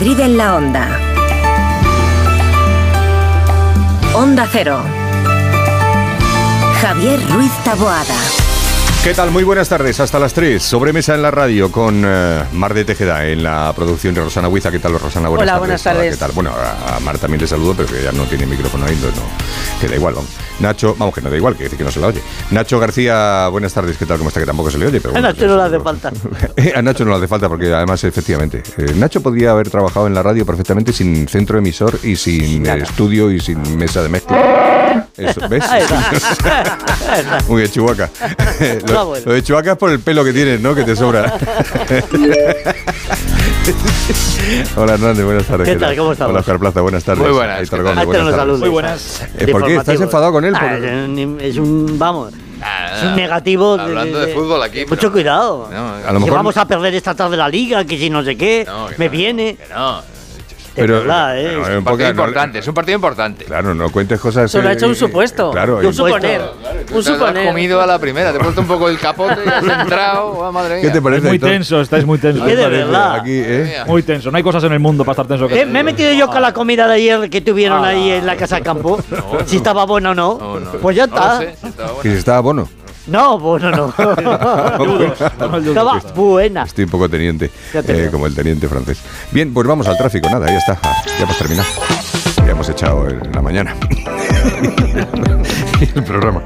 Madrid 0.00 0.20
en 0.20 0.38
la 0.38 0.56
onda. 0.56 0.98
Onda 4.14 4.48
Cero. 4.50 4.82
Javier 6.80 7.20
Ruiz 7.28 7.52
Taboada. 7.62 8.14
¿Qué 9.04 9.12
tal? 9.12 9.30
Muy 9.30 9.44
buenas 9.44 9.68
tardes, 9.68 10.00
hasta 10.00 10.18
las 10.18 10.32
3. 10.32 10.62
Sobremesa 10.62 11.14
en 11.14 11.20
la 11.20 11.30
radio 11.30 11.70
con 11.70 12.02
eh, 12.06 12.44
Mar 12.52 12.72
de 12.72 12.86
Tejeda 12.86 13.26
en 13.26 13.42
la 13.42 13.74
producción 13.76 14.14
de 14.14 14.22
Rosana 14.22 14.48
Huiza. 14.48 14.70
¿Qué 14.70 14.78
tal, 14.78 14.98
Rosana? 14.98 15.28
Buenas 15.28 15.42
Hola, 15.42 15.52
tardes. 15.52 15.60
buenas 15.60 15.82
tardes. 15.82 16.14
¿Qué 16.14 16.18
tal? 16.18 16.32
Bueno, 16.32 16.52
a 16.52 16.98
Mar 17.00 17.18
también 17.18 17.42
le 17.42 17.46
saludo, 17.46 17.74
pero 17.76 17.90
que 17.90 18.02
ya 18.02 18.12
no 18.12 18.24
tiene 18.24 18.46
micrófono 18.46 18.86
ahí, 18.86 18.94
entonces 18.94 19.20
no, 19.20 19.26
que 19.80 19.88
da 19.88 19.96
igual. 19.96 20.14
Vamos. 20.14 20.30
Nacho, 20.60 20.94
vamos, 20.98 21.14
que 21.14 21.20
no 21.22 21.30
da 21.30 21.36
igual, 21.36 21.56
que 21.56 21.64
dice 21.64 21.76
que 21.76 21.84
no 21.84 21.90
se 21.90 22.00
la 22.00 22.08
oye. 22.08 22.20
Nacho 22.50 22.78
García, 22.78 23.48
buenas 23.48 23.72
tardes, 23.72 23.96
¿qué 23.96 24.06
tal? 24.06 24.18
¿Cómo 24.18 24.28
está? 24.28 24.40
Que 24.40 24.46
tampoco 24.46 24.70
se 24.70 24.78
le 24.78 24.86
oye. 24.86 25.00
Pero 25.00 25.16
a 25.16 25.20
Nacho 25.20 25.46
no 25.46 25.56
le 25.56 25.62
hace 25.62 25.80
falta. 25.80 26.12
a 26.76 26.82
Nacho 26.82 27.04
no 27.04 27.12
le 27.12 27.16
hace 27.16 27.28
falta, 27.28 27.48
porque 27.48 27.72
además, 27.72 28.04
efectivamente, 28.04 28.62
eh, 28.76 28.92
Nacho 28.94 29.22
podría 29.22 29.52
haber 29.52 29.70
trabajado 29.70 30.06
en 30.06 30.14
la 30.14 30.22
radio 30.22 30.44
perfectamente 30.44 30.92
sin 30.92 31.26
centro 31.28 31.58
emisor 31.58 31.98
y 32.02 32.16
sin 32.16 32.66
estudio 32.66 33.30
y 33.30 33.40
sin 33.40 33.76
mesa 33.78 34.02
de 34.02 34.08
mezcla. 34.08 35.08
Eso, 35.16 35.40
¿Ves? 35.48 35.64
Muy 37.48 37.62
bien, 37.62 37.70
Chihuahua. 37.72 38.10
lo, 38.86 39.16
lo 39.24 39.32
de 39.32 39.42
Chihuahua 39.42 39.72
es 39.72 39.78
por 39.78 39.90
el 39.90 40.00
pelo 40.00 40.24
que 40.24 40.32
tienes, 40.32 40.60
¿no? 40.60 40.74
Que 40.74 40.84
te 40.84 40.94
sobra. 40.94 41.38
Hola 44.76 44.94
Hernández, 44.94 45.24
buenas 45.24 45.46
tardes. 45.46 45.68
¿Qué 45.68 45.76
tal? 45.76 45.96
¿Cómo 45.96 46.12
estás? 46.12 46.28
Hola 46.28 46.40
Oscar 46.40 46.58
Plaza, 46.58 46.80
buenas 46.80 47.04
tardes. 47.04 47.22
Muy 47.22 47.32
buenas. 47.32 47.58
Aitor 47.60 47.82
Gómez, 47.82 48.06
buenas 48.06 48.36
tardes. 48.36 48.58
Muy 48.58 48.68
buenas. 48.68 49.22
Eh, 49.38 49.46
¿Por 49.48 49.66
qué? 49.66 49.76
¿Estás 49.76 50.00
enfadado 50.00 50.32
con 50.32 50.44
él? 50.44 50.54
Ah, 50.56 50.76
es 51.40 51.56
un, 51.58 51.96
vamos, 51.98 52.32
es 52.32 53.02
un 53.02 53.16
negativo. 53.16 53.74
Hablando 53.78 54.18
de, 54.20 54.34
fútbol 54.34 54.62
aquí. 54.62 54.80
Mucho 54.80 54.96
pero- 54.96 55.12
cuidado. 55.12 55.68
No, 55.70 55.88
A 55.94 55.98
lo 56.00 56.06
que 56.06 56.12
mejor- 56.24 56.34
vamos 56.34 56.56
a 56.56 56.64
perder 56.66 56.94
esta 56.94 57.14
tarde 57.14 57.36
la 57.36 57.48
liga, 57.48 57.84
que 57.84 57.98
si 57.98 58.08
no 58.10 58.24
sé 58.24 58.36
qué, 58.36 58.64
No, 58.66 58.86
que 58.88 58.94
me 58.98 59.06
no, 59.06 59.10
viene. 59.10 59.56
que 59.56 59.74
no. 59.74 60.02
De 60.76 60.86
verdad, 60.86 61.38
¿eh? 61.38 61.46
pero 61.48 61.62
Es 61.62 61.68
un 61.68 61.74
un 61.78 61.84
poco- 61.84 61.96
partido 61.96 62.14
no- 62.14 62.20
importante, 62.22 62.58
es 62.60 62.68
un 62.68 62.74
partido 62.74 62.94
importante. 62.96 63.44
Claro, 63.44 63.74
no 63.74 63.90
cuentes 63.90 64.20
cosas. 64.20 64.50
Solo 64.50 64.68
ha 64.68 64.72
eh, 64.72 64.74
hecho 64.74 64.86
un 64.86 64.92
eh, 64.92 64.96
supuesto. 64.96 65.50
Claro, 65.50 65.78
un 65.78 65.86
y- 65.86 65.92
suponer. 65.92 66.40
Tú 66.40 66.46
Un 66.46 66.86
te 66.86 66.92
lo 66.92 66.98
has 66.98 67.04
suponer. 67.06 67.46
comido 67.48 67.80
a 67.80 67.86
la 67.86 67.98
primera, 67.98 68.30
te 68.30 68.38
he 68.38 68.40
puesto 68.40 68.60
un 68.60 68.66
poco 68.66 68.88
el 68.88 68.98
capote 68.98 69.34
has 69.48 69.62
entrado. 69.80 70.26
oh, 70.28 70.52
madre 70.52 70.74
mía. 70.76 70.82
¿Qué 70.82 70.90
te 70.90 71.02
parece? 71.02 71.22
muy 71.22 71.32
Aitor? 71.32 71.50
tenso, 71.50 71.80
estáis 71.80 72.04
muy 72.06 72.18
tenso. 72.18 72.44
¿Qué 72.44 72.56
de 72.56 72.68
verdad? 72.68 73.14
Aquí, 73.16 73.32
¿eh? 73.32 73.82
Muy 73.86 74.02
tenso. 74.02 74.30
No 74.30 74.36
hay 74.36 74.42
cosas 74.42 74.64
en 74.64 74.72
el 74.72 74.80
mundo 74.80 75.04
para 75.04 75.12
estar 75.12 75.26
tenso. 75.26 75.48
que- 75.48 75.60
Eh, 75.62 75.66
me 75.66 75.80
he 75.80 75.84
metido 75.84 76.12
yo 76.12 76.28
con 76.28 76.40
la 76.42 76.52
comida 76.52 76.86
de 76.86 76.94
ayer 76.94 77.28
que 77.30 77.40
tuvieron 77.40 77.84
ahí 77.84 78.10
en 78.10 78.26
la 78.26 78.36
casa 78.36 78.60
campo. 78.60 78.98
si 79.46 79.56
estaba 79.56 79.84
buena 79.86 80.10
o 80.10 80.14
no. 80.14 80.38
No, 80.40 80.60
no, 80.60 80.70
pues 80.72 80.96
ya 80.96 81.04
está. 81.04 81.40
si 82.02 82.08
estaba 82.08 82.40
bueno. 82.40 82.68
No, 83.06 83.38
bueno, 83.38 83.70
no. 83.70 83.88
Estaba 85.12 85.98
buena. 86.14 86.62
Estoy 86.64 86.84
un 86.84 86.90
poco 86.90 87.08
teniente, 87.08 87.50
eh, 87.74 88.08
como 88.10 88.26
el 88.26 88.34
teniente 88.34 88.68
francés. 88.68 89.00
Bien, 89.32 89.52
pues 89.52 89.66
vamos 89.66 89.86
al 89.88 89.96
tráfico, 89.96 90.28
nada, 90.30 90.46
ya 90.46 90.58
está. 90.58 90.78
Ah, 90.82 91.02
ya 91.06 91.24
hemos 91.24 91.38
terminado. 91.38 91.68
Ya 92.36 92.50
hemos 92.50 92.68
echado 92.68 93.08
en 93.08 93.32
la 93.32 93.42
mañana 93.42 93.76
el 95.94 96.04
programa. 96.04 96.42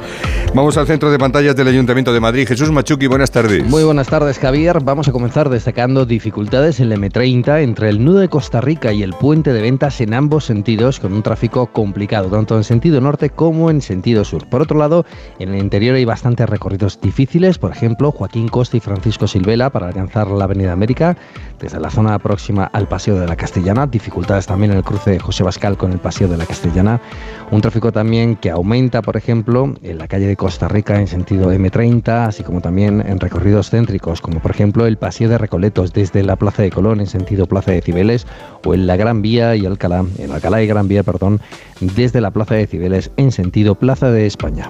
Vamos 0.55 0.77
al 0.77 0.87
centro 0.87 1.11
de 1.11 1.19
pantallas 1.19 1.57
del 1.57 1.67
Ayuntamiento 1.67 2.13
de 2.13 2.21
Madrid. 2.21 2.47
Jesús 2.47 2.71
Machuqui, 2.71 3.09
buenas 3.09 3.33
tardes. 3.33 3.65
Muy 3.65 3.83
buenas 3.83 4.07
tardes, 4.07 4.39
Javier. 4.39 4.79
Vamos 4.85 5.09
a 5.09 5.13
comenzar 5.13 5.49
destacando 5.49 6.07
dificultades 6.07 6.79
en 6.79 6.91
la 6.91 6.95
M30 6.95 7.61
entre 7.61 7.89
el 7.89 8.05
nudo 8.05 8.21
de 8.21 8.29
Costa 8.29 8.61
Rica 8.61 8.93
y 8.93 9.03
el 9.03 9.15
puente 9.15 9.53
de 9.53 9.61
ventas 9.61 10.01
en 10.01 10.15
ambos 10.15 10.45
sentidos, 10.45 11.01
con 11.01 11.13
un 11.13 11.25
tráfico 11.25 11.67
complicado, 11.67 12.29
tanto 12.29 12.57
en 12.57 12.63
sentido 12.63 13.01
norte 13.01 13.31
como 13.31 13.69
en 13.69 13.81
sentido 13.81 14.23
sur. 14.25 14.47
Por 14.47 14.63
otro 14.63 14.79
lado, 14.79 15.05
en 15.41 15.53
el 15.53 15.61
interior 15.61 15.97
hay 15.97 16.05
bastantes 16.05 16.49
recorridos 16.49 17.01
difíciles, 17.01 17.59
por 17.59 17.73
ejemplo, 17.73 18.13
Joaquín 18.13 18.47
Costa 18.47 18.77
y 18.77 18.81
Francisco 18.81 19.27
Silvela 19.27 19.71
para 19.71 19.89
alcanzar 19.89 20.29
la 20.29 20.45
Avenida 20.45 20.71
América, 20.71 21.17
desde 21.59 21.81
la 21.81 21.91
zona 21.91 22.17
próxima 22.21 22.63
al 22.67 22.87
Paseo 22.87 23.19
de 23.19 23.27
la 23.27 23.35
Castellana. 23.35 23.89
Dificultades 23.89 24.47
también 24.47 24.71
en 24.71 24.77
el 24.77 24.85
cruce 24.85 25.11
de 25.11 25.19
José 25.19 25.43
Bascal 25.43 25.77
con 25.77 25.91
el 25.91 25.99
Paseo 25.99 26.29
de 26.29 26.37
la 26.37 26.47
Castellana. 26.47 27.01
Un 27.51 27.61
tráfico 27.61 27.91
también 27.91 28.37
que 28.37 28.51
aumenta, 28.51 29.03
por 29.03 29.17
ejemplo, 29.17 29.75
en 29.83 29.99
la 29.99 30.07
calle 30.07 30.29
de 30.29 30.37
Costa 30.45 30.69
Rica 30.69 31.01
en 31.01 31.07
sentido 31.07 31.51
M30, 31.51 32.27
así 32.29 32.43
como 32.43 32.61
también 32.61 33.01
en 33.01 33.19
recorridos 33.19 33.71
céntricos, 33.71 34.21
como 34.21 34.41
por 34.41 34.51
ejemplo 34.51 34.85
el 34.85 34.99
Paseo 34.99 35.31
de 35.31 35.39
Recoletos 35.39 35.95
desde 35.95 36.23
la 36.23 36.37
Plaza 36.37 36.61
de 36.63 36.71
Colón 36.71 37.01
en 37.01 37.07
sentido 37.07 37.47
Plaza 37.47 37.73
de 37.73 37.81
Cibeles, 37.81 38.27
o 38.63 38.75
en 38.75 38.87
la 38.87 38.97
Gran 38.97 39.23
Vía 39.23 39.57
y 39.57 39.65
Alcalá, 39.65 40.05
en 40.19 40.33
Alcalá 40.33 40.63
y 40.63 40.67
Gran 40.67 40.87
Vía, 40.87 41.03
perdón, 41.03 41.41
desde 41.81 42.21
la 42.21 42.31
Plaza 42.31 42.57
de 42.57 42.67
Cibeles 42.67 43.11
en 43.17 43.33
sentido 43.33 43.75
Plaza 43.75 44.11
de 44.11 44.27
España. 44.27 44.69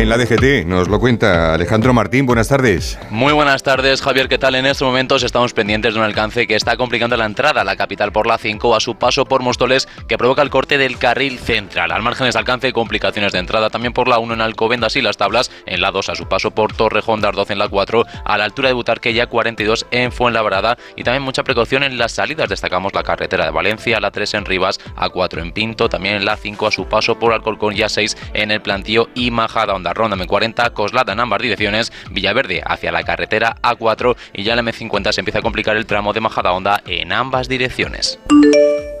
En 0.00 0.08
la 0.08 0.16
DGT 0.16 0.64
nos 0.64 0.88
lo 0.88 0.98
cuenta 0.98 1.52
Alejandro 1.52 1.92
Martín, 1.92 2.24
buenas 2.24 2.48
tardes. 2.48 2.98
Muy 3.10 3.34
buenas 3.34 3.62
tardes, 3.62 4.00
Javier. 4.00 4.30
¿Qué 4.30 4.38
tal? 4.38 4.54
En 4.54 4.64
estos 4.64 4.88
momentos 4.88 5.22
estamos 5.22 5.52
pendientes 5.52 5.92
de 5.92 6.00
un 6.00 6.06
alcance 6.06 6.46
que 6.46 6.54
está 6.54 6.78
complicando 6.78 7.18
la 7.18 7.26
entrada 7.26 7.60
a 7.60 7.64
la 7.64 7.76
capital 7.76 8.10
por 8.10 8.26
la 8.26 8.38
5 8.38 8.74
a 8.74 8.80
su 8.80 8.94
paso 8.94 9.26
por 9.26 9.42
Móstoles, 9.42 9.88
que 10.08 10.16
provoca 10.16 10.40
el 10.40 10.48
corte 10.48 10.78
del 10.78 10.96
carril 10.96 11.38
central. 11.38 11.92
Al 11.92 12.00
margen 12.00 12.24
de 12.24 12.30
ese 12.30 12.38
alcance, 12.38 12.72
complicaciones 12.72 13.32
de 13.32 13.40
entrada 13.40 13.68
también 13.68 13.92
por 13.92 14.08
la 14.08 14.18
1 14.18 14.32
en 14.32 14.40
Alcobendas 14.40 14.96
y 14.96 15.02
las 15.02 15.18
tablas, 15.18 15.50
en 15.66 15.82
la 15.82 15.90
2 15.90 16.08
a 16.08 16.14
su 16.14 16.26
paso 16.26 16.50
por 16.50 16.72
Torrejón 16.72 17.20
de 17.20 17.28
Ardoz 17.28 17.50
en 17.50 17.58
la 17.58 17.68
4, 17.68 18.06
a 18.24 18.38
la 18.38 18.44
altura 18.44 18.68
de 18.68 18.74
Butarqueya 18.74 19.26
42 19.26 19.86
en 19.90 20.12
Fuenlabrada 20.12 20.78
y 20.96 21.04
también 21.04 21.24
mucha 21.24 21.42
precaución 21.42 21.82
en 21.82 21.98
las 21.98 22.12
salidas. 22.12 22.48
Destacamos 22.48 22.94
la 22.94 23.02
carretera 23.02 23.44
de 23.44 23.50
Valencia, 23.50 24.00
la 24.00 24.10
3 24.10 24.32
en 24.32 24.44
Rivas, 24.46 24.80
a 24.96 25.10
4 25.10 25.42
en 25.42 25.52
Pinto, 25.52 25.90
también 25.90 26.14
en 26.14 26.24
la 26.24 26.38
5 26.38 26.68
a 26.68 26.70
su 26.70 26.86
paso 26.86 27.18
por 27.18 27.34
Alcorcón 27.34 27.76
y 27.76 27.82
a 27.82 27.90
6 27.90 28.16
en 28.32 28.50
el 28.50 28.62
Plantío 28.62 29.10
y 29.14 29.30
Majada 29.30 29.74
Onda 29.74 29.89
Ronda 29.94 30.16
M40, 30.16 30.72
Coslada 30.72 31.12
en 31.12 31.20
ambas 31.20 31.40
direcciones, 31.40 31.92
Villaverde 32.10 32.62
hacia 32.64 32.90
la 32.92 33.02
carretera 33.02 33.56
A4 33.62 34.16
y 34.32 34.44
ya 34.44 34.56
la 34.56 34.62
M50 34.62 35.12
se 35.12 35.20
empieza 35.20 35.40
a 35.40 35.42
complicar 35.42 35.76
el 35.76 35.84
tramo 35.86 36.12
de 36.12 36.20
Majada 36.20 36.52
Onda 36.52 36.82
en 36.86 37.12
ambas 37.12 37.48
direcciones. 37.48 38.18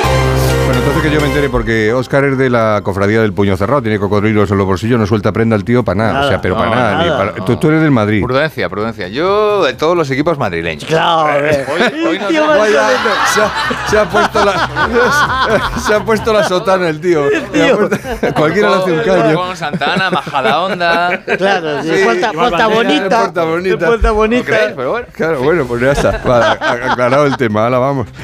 entonces 0.85 1.01
que 1.01 1.15
yo 1.15 1.19
me 1.21 1.27
entere 1.27 1.49
porque 1.49 1.93
Óscar 1.93 2.25
es 2.25 2.37
de 2.37 2.47
la 2.49 2.79
cofradía 2.83 3.19
del 3.21 3.33
puño 3.33 3.57
cerrado, 3.57 3.81
tiene 3.81 3.97
cocodrilos 3.97 4.51
en 4.51 4.57
los 4.59 4.67
bolsillos, 4.67 4.99
no 4.99 5.07
suelta 5.07 5.31
prenda 5.31 5.55
el 5.55 5.63
tío 5.65 5.83
para 5.83 5.95
nada. 5.97 6.13
Nada. 6.13 6.25
o 6.25 6.29
sea, 6.29 6.41
pero 6.41 6.53
No, 6.55 6.59
para 6.61 6.75
nada. 6.75 6.97
nada, 7.03 7.17
para- 7.17 7.31
no. 7.37 7.43
tú, 7.45 7.57
tú 7.57 7.69
eres 7.69 7.81
del 7.81 7.89
Madrid. 7.89 8.21
Prudencia, 8.21 8.69
prudencia. 8.69 9.07
Yo 9.07 9.63
de 9.63 9.73
todos 9.73 9.97
los 9.97 10.09
equipos 10.11 10.37
madrileños. 10.37 10.85
Claro, 10.85 11.41
ver. 11.41 11.65
Hoy, 11.73 12.03
hoy 12.07 12.19
no 12.19 12.27
Tío, 12.27 12.45
más 12.45 12.59
Vaya, 12.59 12.87
se, 13.33 13.41
ha, 13.41 13.89
se 13.89 13.97
ha 13.99 14.05
puesto 14.09 14.45
la 14.45 15.73
se 15.87 15.93
ha 15.95 15.99
puesto 16.05 16.33
la 16.33 16.43
sotana 16.43 16.87
el 16.89 17.01
tío. 17.01 17.23
Se 17.51 17.63
ha 17.71 17.75
puesto- 17.75 17.97
cualquiera 18.35 18.69
le 18.69 18.75
hace 18.75 18.91
un 18.91 18.99
caño. 18.99 19.35
Con 19.37 19.57
Santana, 19.57 20.11
Majada 20.11 20.61
Onda. 20.61 21.19
Claro, 21.37 21.81
sí. 21.81 21.89
Sí, 21.95 22.03
Puerta, 22.05 22.31
puerta 22.31 22.67
bonita. 22.67 23.19
puerta 23.21 23.43
bonita. 23.43 23.87
Puerta 23.87 24.07
¿No 24.09 24.13
bonita. 24.13 24.45
crees? 24.45 24.73
Pero 24.75 24.91
bueno. 24.91 25.07
Claro, 25.13 25.41
bueno, 25.41 25.65
pues 25.65 25.81
ya 25.81 25.91
está. 25.93 26.21
Vale, 26.23 26.45
aclarado 26.91 27.25
el 27.25 27.37
tema, 27.37 27.63
ahora 27.63 27.79
vamos. 27.79 28.07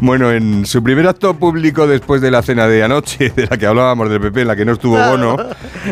Bueno, 0.00 0.31
en 0.32 0.66
su 0.66 0.82
primer 0.82 1.06
acto 1.06 1.34
público 1.34 1.86
después 1.86 2.20
de 2.20 2.30
la 2.30 2.42
cena 2.42 2.66
de 2.66 2.82
anoche, 2.82 3.30
de 3.36 3.46
la 3.46 3.56
que 3.56 3.66
hablábamos 3.66 4.10
del 4.10 4.20
PP, 4.20 4.42
en 4.42 4.48
la 4.48 4.56
que 4.56 4.64
no 4.64 4.72
estuvo 4.72 4.96
Bono, 4.98 5.36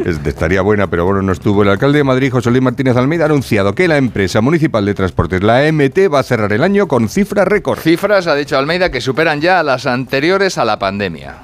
es- 0.04 0.20
estaría 0.24 0.62
buena, 0.62 0.88
pero 0.88 1.04
Bono 1.04 1.22
no 1.22 1.32
estuvo, 1.32 1.62
el 1.62 1.68
alcalde 1.68 1.98
de 1.98 2.04
Madrid, 2.04 2.30
José 2.32 2.50
Luis 2.50 2.62
Martínez 2.62 2.96
Almeida, 2.96 3.24
ha 3.24 3.26
anunciado 3.26 3.74
que 3.74 3.86
la 3.88 3.96
empresa 3.98 4.40
municipal 4.40 4.84
de 4.84 4.94
transportes, 4.94 5.42
la 5.42 5.62
MT, 5.70 6.08
va 6.12 6.20
a 6.20 6.22
cerrar 6.22 6.52
el 6.52 6.62
año 6.64 6.88
con 6.88 7.08
cifra 7.08 7.44
récord. 7.44 7.78
Cifras, 7.78 8.26
ha 8.26 8.34
dicho 8.34 8.56
Almeida, 8.58 8.90
que 8.90 9.00
superan 9.00 9.40
ya 9.40 9.60
a 9.60 9.62
las 9.62 9.86
anteriores 9.86 10.58
a 10.58 10.64
la 10.64 10.78
pandemia. 10.78 11.36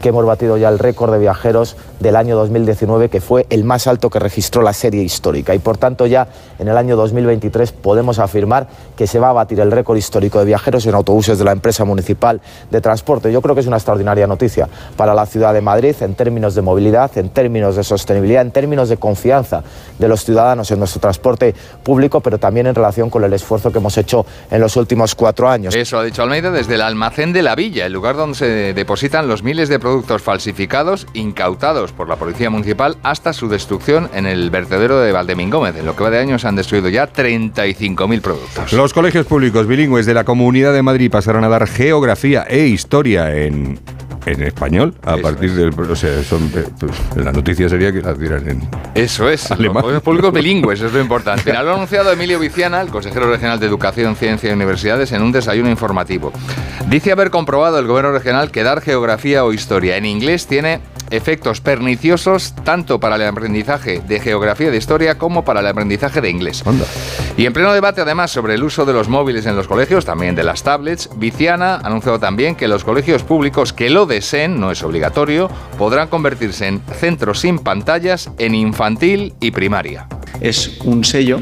Que 0.00 0.10
hemos 0.10 0.24
batido 0.24 0.56
ya 0.56 0.68
el 0.68 0.78
récord 0.78 1.12
de 1.12 1.18
viajeros 1.18 1.76
del 2.00 2.16
año 2.16 2.36
2019, 2.36 3.08
que 3.08 3.20
fue 3.20 3.46
el 3.50 3.64
más 3.64 3.86
alto 3.86 4.10
que 4.10 4.18
registró 4.18 4.62
la 4.62 4.72
serie 4.72 5.02
histórica. 5.02 5.54
Y 5.54 5.58
por 5.58 5.78
tanto 5.78 6.06
ya 6.06 6.28
en 6.58 6.68
el 6.68 6.76
año 6.76 6.96
2023 6.96 7.72
podemos 7.72 8.18
afirmar 8.18 8.68
que 8.96 9.06
se 9.06 9.18
va 9.18 9.30
a 9.30 9.32
batir 9.32 9.60
el 9.60 9.70
récord 9.70 9.96
histórico 9.96 10.38
de 10.38 10.44
viajeros 10.44 10.86
en 10.86 10.94
autobuses 10.94 11.38
de 11.38 11.44
la 11.44 11.52
empresa 11.52 11.84
municipal 11.84 12.40
de 12.70 12.80
transporte. 12.80 13.32
Yo 13.32 13.42
creo 13.42 13.54
que 13.54 13.60
es 13.60 13.66
una 13.66 13.76
extraordinaria 13.76 14.26
noticia 14.26 14.68
para 14.96 15.14
la 15.14 15.26
ciudad 15.26 15.54
de 15.54 15.60
Madrid 15.60 15.94
en 16.00 16.14
términos 16.14 16.54
de 16.54 16.62
movilidad, 16.62 17.16
en 17.16 17.30
términos 17.30 17.76
de 17.76 17.84
sostenibilidad, 17.84 18.42
en 18.42 18.50
términos 18.50 18.88
de 18.88 18.96
confianza 18.96 19.62
de 19.98 20.08
los 20.08 20.24
ciudadanos 20.24 20.70
en 20.70 20.78
nuestro 20.78 21.00
transporte 21.00 21.54
público, 21.82 22.20
pero 22.20 22.38
también 22.38 22.66
en 22.66 22.74
relación 22.74 23.10
con 23.10 23.24
el 23.24 23.32
esfuerzo 23.32 23.72
que 23.72 23.78
hemos 23.78 23.96
hecho 23.98 24.26
en 24.50 24.60
los 24.60 24.76
últimos 24.76 25.14
cuatro 25.14 25.48
años. 25.48 25.74
Eso 25.74 25.98
ha 25.98 26.04
dicho 26.04 26.22
Almeida 26.22 26.50
desde 26.50 26.74
el 26.74 26.82
almacén 26.82 27.32
de 27.32 27.42
la 27.42 27.54
villa, 27.54 27.86
el 27.86 27.92
lugar 27.92 28.16
donde 28.16 28.36
se 28.36 28.74
depositan 28.74 29.28
los 29.28 29.42
miles 29.42 29.68
de 29.68 29.78
productos 29.86 30.20
falsificados 30.20 31.06
incautados 31.14 31.92
por 31.92 32.08
la 32.08 32.16
Policía 32.16 32.50
Municipal 32.50 32.96
hasta 33.04 33.32
su 33.32 33.46
destrucción 33.48 34.10
en 34.14 34.26
el 34.26 34.50
vertedero 34.50 34.98
de 34.98 35.12
Valdemín 35.12 35.48
Gómez. 35.48 35.76
En 35.76 35.86
lo 35.86 35.94
que 35.94 36.02
va 36.02 36.10
de 36.10 36.18
año 36.18 36.40
se 36.40 36.48
han 36.48 36.56
destruido 36.56 36.88
ya 36.88 37.12
35.000 37.12 38.20
productos. 38.20 38.72
Los 38.72 38.92
colegios 38.92 39.26
públicos 39.26 39.68
bilingües 39.68 40.04
de 40.04 40.14
la 40.14 40.24
Comunidad 40.24 40.72
de 40.72 40.82
Madrid 40.82 41.08
pasarán 41.08 41.44
a 41.44 41.48
dar 41.48 41.68
geografía 41.68 42.42
e 42.48 42.66
historia 42.66 43.32
en, 43.36 43.78
en 44.26 44.42
español 44.42 44.94
a 45.04 45.14
Eso 45.14 45.22
partir 45.22 45.50
es. 45.50 45.56
del... 45.56 45.70
O 45.80 45.96
sea, 45.96 46.22
son, 46.22 46.50
eh, 46.54 46.64
pues, 46.78 46.92
la 47.16 47.32
noticia 47.32 47.68
sería 47.68 47.92
que 47.92 48.02
las 48.02 48.18
dieran 48.18 48.48
en... 48.48 48.68
Eso 48.94 49.28
es, 49.30 49.50
Alemán. 49.50 49.84
los 49.86 50.02
públicos 50.02 50.32
bilingües, 50.32 50.80
es 50.80 50.92
lo 50.92 51.00
importante. 51.00 51.52
Lo 51.52 51.58
ha 51.58 51.74
anunciado 51.74 52.12
Emilio 52.12 52.38
Viciana, 52.38 52.80
el 52.80 52.88
consejero 52.88 53.30
regional 53.30 53.58
de 53.60 53.66
Educación, 53.66 54.16
Ciencia 54.16 54.50
y 54.50 54.52
Universidades, 54.52 55.12
en 55.12 55.22
un 55.22 55.32
desayuno 55.32 55.70
informativo. 55.70 56.32
Dice 56.88 57.12
haber 57.12 57.30
comprobado 57.30 57.78
el 57.78 57.86
gobierno 57.86 58.12
regional 58.12 58.50
que 58.50 58.62
dar 58.62 58.80
geografía 58.80 59.44
o 59.44 59.52
historia 59.52 59.96
en 59.96 60.04
inglés 60.04 60.46
tiene 60.46 60.80
efectos 61.10 61.60
perniciosos 61.60 62.54
tanto 62.64 63.00
para 63.00 63.16
el 63.16 63.22
aprendizaje 63.22 64.00
de 64.06 64.20
geografía 64.20 64.68
y 64.68 64.70
de 64.70 64.76
historia 64.76 65.18
como 65.18 65.44
para 65.44 65.60
el 65.60 65.66
aprendizaje 65.66 66.20
de 66.20 66.30
inglés. 66.30 66.62
Y 67.36 67.46
en 67.46 67.52
pleno 67.52 67.72
debate, 67.72 68.00
además, 68.00 68.30
sobre 68.30 68.54
el 68.54 68.62
uso 68.62 68.84
de 68.84 68.92
los 68.92 69.08
móviles 69.08 69.46
en 69.46 69.56
los 69.56 69.68
colegios, 69.68 70.04
también 70.04 70.34
de 70.34 70.44
las 70.44 70.62
tablets, 70.62 71.10
Viciana 71.16 71.74
ha 71.76 71.86
anunciado 71.86 72.18
también 72.18 72.54
que 72.54 72.68
los 72.68 72.84
colegios 72.84 73.22
públicos 73.22 73.72
que 73.72 73.90
lo 73.90 74.06
deseen, 74.06 74.60
no 74.60 74.70
es 74.70 74.82
obligatorio, 74.82 75.50
podrán 75.78 76.08
convertirse 76.08 76.66
en 76.66 76.80
centros 76.98 77.40
sin 77.40 77.58
pantallas 77.58 78.30
en 78.38 78.54
infantil 78.54 79.34
y 79.40 79.50
primaria. 79.50 80.06
Es 80.40 80.78
un 80.84 81.04
sello 81.04 81.40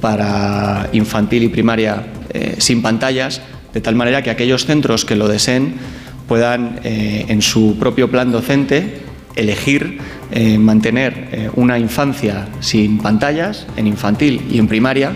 para 0.00 0.88
infantil 0.92 1.44
y 1.44 1.48
primaria 1.48 2.06
eh, 2.30 2.56
sin 2.58 2.82
pantallas, 2.82 3.40
de 3.72 3.80
tal 3.80 3.94
manera 3.94 4.22
que 4.22 4.30
aquellos 4.30 4.66
centros 4.66 5.04
que 5.04 5.16
lo 5.16 5.28
deseen 5.28 5.76
puedan 6.26 6.80
eh, 6.84 7.26
en 7.28 7.42
su 7.42 7.76
propio 7.78 8.10
plan 8.10 8.32
docente 8.32 9.02
elegir 9.36 9.98
eh, 10.30 10.58
mantener 10.58 11.28
eh, 11.32 11.50
una 11.54 11.78
infancia 11.78 12.48
sin 12.60 12.98
pantallas 12.98 13.66
en 13.76 13.86
infantil 13.86 14.42
y 14.50 14.58
en 14.58 14.68
primaria 14.68 15.12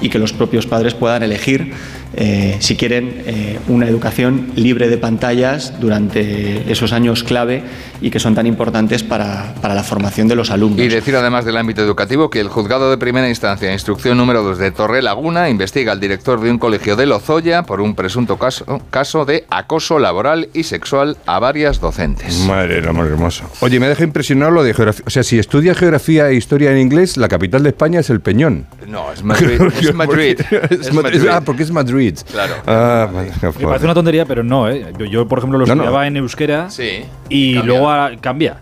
y 0.00 0.08
que 0.08 0.18
los 0.18 0.32
propios 0.32 0.66
padres 0.66 0.94
puedan 0.94 1.22
elegir 1.22 1.72
eh, 2.20 2.56
si 2.58 2.76
quieren 2.76 3.22
eh, 3.26 3.60
una 3.68 3.86
educación 3.86 4.50
libre 4.56 4.88
de 4.88 4.98
pantallas 4.98 5.78
durante 5.78 6.70
esos 6.70 6.92
años 6.92 7.22
clave 7.22 7.62
y 8.00 8.10
que 8.10 8.18
son 8.18 8.34
tan 8.34 8.44
importantes 8.46 9.04
para, 9.04 9.54
para 9.62 9.74
la 9.74 9.84
formación 9.84 10.26
de 10.26 10.34
los 10.34 10.50
alumnos. 10.50 10.80
Y 10.80 10.88
decir 10.88 11.14
además 11.14 11.44
del 11.44 11.56
ámbito 11.56 11.80
educativo 11.80 12.28
que 12.28 12.40
el 12.40 12.48
juzgado 12.48 12.90
de 12.90 12.98
primera 12.98 13.28
instancia, 13.28 13.72
instrucción 13.72 14.18
número 14.18 14.42
2 14.42 14.58
de 14.58 14.72
Torre 14.72 15.00
Laguna, 15.00 15.48
investiga 15.48 15.92
al 15.92 16.00
director 16.00 16.40
de 16.40 16.50
un 16.50 16.58
colegio 16.58 16.96
de 16.96 17.06
Lozoya 17.06 17.62
por 17.62 17.80
un 17.80 17.94
presunto 17.94 18.36
caso, 18.36 18.82
caso 18.90 19.24
de 19.24 19.44
acoso 19.48 20.00
laboral 20.00 20.48
y 20.54 20.64
sexual 20.64 21.16
a 21.24 21.38
varias 21.38 21.80
docentes. 21.80 22.40
Madre 22.40 22.76
del 22.76 22.88
amor 22.88 23.06
hermoso. 23.06 23.44
Oye, 23.60 23.78
me 23.78 23.86
deja 23.86 24.02
impresionado 24.02 24.50
lo 24.50 24.64
de 24.64 24.74
geografía. 24.74 25.04
O 25.06 25.10
sea, 25.10 25.22
si 25.22 25.38
estudias 25.38 25.78
geografía 25.78 26.28
e 26.30 26.34
historia 26.34 26.72
en 26.72 26.78
inglés, 26.78 27.16
la 27.16 27.28
capital 27.28 27.62
de 27.62 27.68
España 27.68 28.00
es 28.00 28.10
el 28.10 28.20
Peñón. 28.20 28.66
No, 28.88 29.12
es 29.12 29.22
Madrid. 29.22 29.60
es 29.80 29.94
Madrid. 29.94 30.40
Es 30.68 30.88
Es 30.88 30.92
Madrid. 30.92 31.18
Madrid. 31.18 31.30
Ah, 31.30 31.40
porque 31.44 31.62
es 31.62 31.70
Madrid. 31.70 32.07
Claro. 32.30 32.54
Ah, 32.66 33.08
vale. 33.12 33.30
Me 33.58 33.66
parece 33.66 33.84
una 33.84 33.94
tontería, 33.94 34.24
pero 34.26 34.42
no, 34.42 34.68
¿eh? 34.68 34.92
Yo, 34.98 35.06
yo, 35.06 35.28
por 35.28 35.38
ejemplo, 35.38 35.58
lo 35.58 35.66
No, 35.66 35.74
no. 35.74 35.82
estudiaba 35.82 36.06
en 36.06 36.16
euskera 36.16 36.70
Sí. 36.70 37.04
y 37.28 37.54
Cambia. 37.54 37.66
luego 37.72 37.90
ah, 37.90 38.10
cambia. 38.20 38.56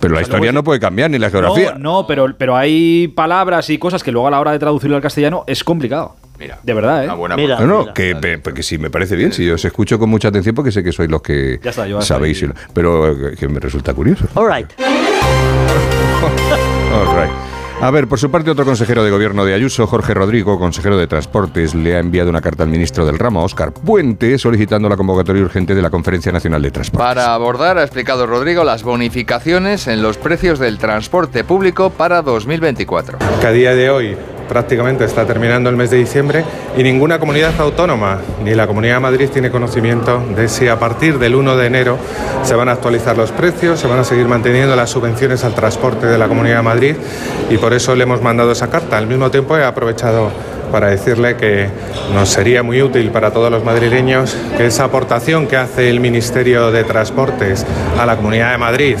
Pero 0.00 0.14
la 0.14 0.22
historia 0.22 0.50
no 0.52 0.64
puede 0.64 0.80
cambiar, 0.80 1.10
ni 1.10 1.18
la 1.18 1.30
geografía. 1.30 1.72
No, 1.72 2.00
no, 2.02 2.06
pero, 2.06 2.26
pero 2.36 2.56
hay 2.56 3.08
palabras 3.08 3.68
y 3.70 3.78
cosas 3.78 4.02
que 4.02 4.10
luego 4.12 4.26
a 4.26 4.30
la 4.30 4.40
hora 4.40 4.50
de 4.52 4.58
traducirlo 4.58 4.96
al 4.96 5.02
castellano 5.02 5.44
es 5.46 5.62
complicado. 5.62 6.16
Mira. 6.38 6.58
De 6.62 6.72
verdad, 6.74 7.02
¿eh? 7.02 7.06
Una 7.06 7.14
buena 7.14 7.36
Mira. 7.36 7.58
No, 7.60 7.66
no, 7.66 7.92
que, 7.94 8.14
pe- 8.16 8.38
porque 8.38 8.62
sí, 8.62 8.78
me 8.78 8.90
parece 8.90 9.16
bien. 9.16 9.32
Si 9.32 9.48
os 9.50 9.64
escucho 9.64 9.98
con 9.98 10.08
mucha 10.08 10.28
atención, 10.28 10.54
porque 10.54 10.70
sé 10.72 10.82
que 10.84 10.92
sois 10.92 11.10
los 11.10 11.20
que 11.22 11.58
Ya 11.62 11.70
está, 11.70 11.86
yo 11.86 12.00
sabéis. 12.00 12.42
lo- 12.42 12.54
Pero 12.72 13.08
eh, 13.30 13.36
que 13.36 13.48
me 13.48 13.58
resulta 13.60 13.92
curioso. 13.94 14.26
All 14.34 14.46
right. 14.52 14.70
All 16.92 17.16
right. 17.16 17.30
A 17.80 17.92
ver, 17.92 18.08
por 18.08 18.18
su 18.18 18.28
parte, 18.28 18.50
otro 18.50 18.64
consejero 18.64 19.04
de 19.04 19.10
gobierno 19.10 19.44
de 19.44 19.54
Ayuso, 19.54 19.86
Jorge 19.86 20.12
Rodrigo, 20.12 20.58
consejero 20.58 20.98
de 20.98 21.06
Transportes, 21.06 21.76
le 21.76 21.94
ha 21.94 22.00
enviado 22.00 22.28
una 22.28 22.40
carta 22.40 22.64
al 22.64 22.68
ministro 22.68 23.06
del 23.06 23.20
ramo, 23.20 23.44
Óscar 23.44 23.72
Puente, 23.72 24.36
solicitando 24.36 24.88
la 24.88 24.96
convocatoria 24.96 25.42
urgente 25.42 25.76
de 25.76 25.82
la 25.82 25.88
Conferencia 25.88 26.32
Nacional 26.32 26.60
de 26.60 26.72
Transportes. 26.72 27.06
Para 27.06 27.32
abordar, 27.34 27.78
ha 27.78 27.84
explicado 27.84 28.26
Rodrigo, 28.26 28.64
las 28.64 28.82
bonificaciones 28.82 29.86
en 29.86 30.02
los 30.02 30.18
precios 30.18 30.58
del 30.58 30.78
transporte 30.78 31.44
público 31.44 31.90
para 31.90 32.22
2024. 32.22 33.18
que 33.40 33.46
a 33.46 33.52
día 33.52 33.76
de 33.76 33.90
hoy 33.90 34.16
prácticamente 34.48 35.04
está 35.04 35.26
terminando 35.26 35.70
el 35.70 35.76
mes 35.76 35.90
de 35.90 35.98
diciembre 35.98 36.44
y 36.76 36.82
ninguna 36.82 37.18
comunidad 37.18 37.52
autónoma, 37.60 38.18
ni 38.42 38.54
la 38.54 38.66
Comunidad 38.66 38.94
de 38.94 39.00
Madrid, 39.00 39.28
tiene 39.32 39.50
conocimiento 39.50 40.22
de 40.34 40.48
si 40.48 40.68
a 40.68 40.78
partir 40.78 41.18
del 41.18 41.34
1 41.34 41.56
de 41.56 41.66
enero 41.66 41.98
se 42.42 42.54
van 42.54 42.68
a 42.68 42.72
actualizar 42.72 43.16
los 43.16 43.30
precios, 43.30 43.78
se 43.78 43.86
van 43.86 43.98
a 43.98 44.04
seguir 44.04 44.26
manteniendo 44.26 44.74
las 44.74 44.90
subvenciones 44.90 45.44
al 45.44 45.54
transporte 45.54 46.06
de 46.06 46.18
la 46.18 46.28
Comunidad 46.28 46.56
de 46.56 46.62
Madrid 46.62 46.96
y 47.50 47.58
por 47.58 47.72
eso 47.72 47.94
le 47.94 48.04
hemos 48.04 48.22
mandado 48.22 48.52
esa 48.52 48.68
carta. 48.68 48.98
Al 48.98 49.06
mismo 49.06 49.30
tiempo 49.30 49.56
he 49.56 49.64
aprovechado 49.64 50.30
para 50.72 50.88
decirle 50.88 51.36
que 51.36 51.68
nos 52.14 52.28
sería 52.28 52.62
muy 52.62 52.82
útil 52.82 53.10
para 53.10 53.30
todos 53.30 53.50
los 53.50 53.64
madrileños 53.64 54.36
que 54.56 54.66
esa 54.66 54.84
aportación 54.84 55.46
que 55.46 55.56
hace 55.56 55.88
el 55.90 56.00
Ministerio 56.00 56.70
de 56.70 56.84
Transportes 56.84 57.64
a 57.98 58.06
la 58.06 58.16
Comunidad 58.16 58.52
de 58.52 58.58
Madrid 58.58 58.96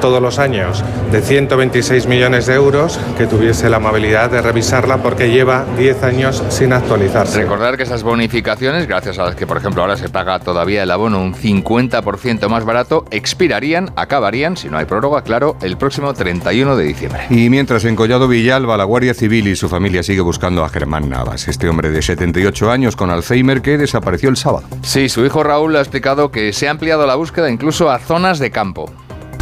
todos 0.00 0.22
los 0.22 0.38
años 0.38 0.84
de 1.12 1.20
126 1.20 2.06
millones 2.06 2.46
de 2.46 2.54
euros, 2.54 2.98
que 3.16 3.26
tuviese 3.26 3.68
la 3.68 3.78
amabilidad 3.78 4.30
de 4.30 4.42
revisarla 4.42 4.98
porque 4.98 5.30
lleva 5.30 5.64
10 5.76 6.02
años 6.02 6.42
sin 6.48 6.72
actualizarse. 6.72 7.40
Recordar 7.42 7.76
que 7.76 7.84
esas 7.84 8.02
bonificaciones, 8.02 8.86
gracias 8.86 9.18
a 9.18 9.24
las 9.24 9.34
que, 9.34 9.46
por 9.46 9.56
ejemplo, 9.56 9.82
ahora 9.82 9.96
se 9.96 10.08
paga 10.08 10.38
todavía 10.38 10.82
el 10.82 10.90
abono 10.90 11.20
un 11.20 11.34
50% 11.34 12.48
más 12.48 12.64
barato, 12.64 13.04
expirarían, 13.10 13.90
acabarían, 13.96 14.56
si 14.56 14.68
no 14.68 14.78
hay 14.78 14.84
prórroga, 14.84 15.22
claro, 15.22 15.56
el 15.62 15.76
próximo 15.76 16.14
31 16.14 16.76
de 16.76 16.84
diciembre. 16.84 17.26
Y 17.30 17.48
mientras 17.50 17.84
en 17.84 17.96
Collado 17.96 18.28
Villalba 18.28 18.76
la 18.76 18.84
Guardia 18.84 19.14
Civil 19.14 19.48
y 19.48 19.56
su 19.56 19.68
familia 19.68 20.02
sigue 20.02 20.20
buscando 20.20 20.64
a 20.64 20.68
Germán 20.68 21.08
Navas, 21.08 21.48
este 21.48 21.68
hombre 21.68 21.90
de 21.90 22.02
78 22.02 22.70
años 22.70 22.96
con 22.96 23.10
Alzheimer 23.10 23.62
que 23.62 23.78
desapareció 23.78 24.28
el 24.28 24.36
sábado. 24.36 24.66
Sí, 24.82 25.08
su 25.08 25.24
hijo 25.24 25.42
Raúl 25.42 25.76
ha 25.76 25.80
explicado 25.80 26.30
que 26.30 26.52
se 26.52 26.68
ha 26.68 26.70
ampliado 26.70 27.06
la 27.06 27.14
búsqueda 27.14 27.50
incluso 27.50 27.90
a 27.90 27.98
zonas 27.98 28.38
de 28.38 28.50
campo. 28.50 28.90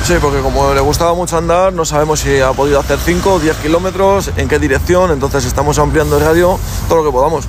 Sí, 0.07 0.15
porque 0.23 0.39
como 0.39 0.73
le 0.73 0.81
gustaba 0.81 1.15
mucho 1.15 1.37
andar, 1.37 1.73
no 1.73 1.85
sabemos 1.85 2.21
si 2.21 2.39
ha 2.39 2.53
podido 2.53 2.79
hacer 2.79 2.97
5 2.97 3.29
o 3.29 3.41
10 3.41 3.57
kilómetros, 3.57 4.31
en 4.37 4.47
qué 4.47 4.61
dirección, 4.61 5.11
entonces 5.11 5.45
estamos 5.45 5.81
ampliando 5.81 6.19
el 6.19 6.25
radio 6.25 6.61
todo 6.89 6.99
lo 6.99 7.05
que 7.07 7.11
podamos. 7.11 7.47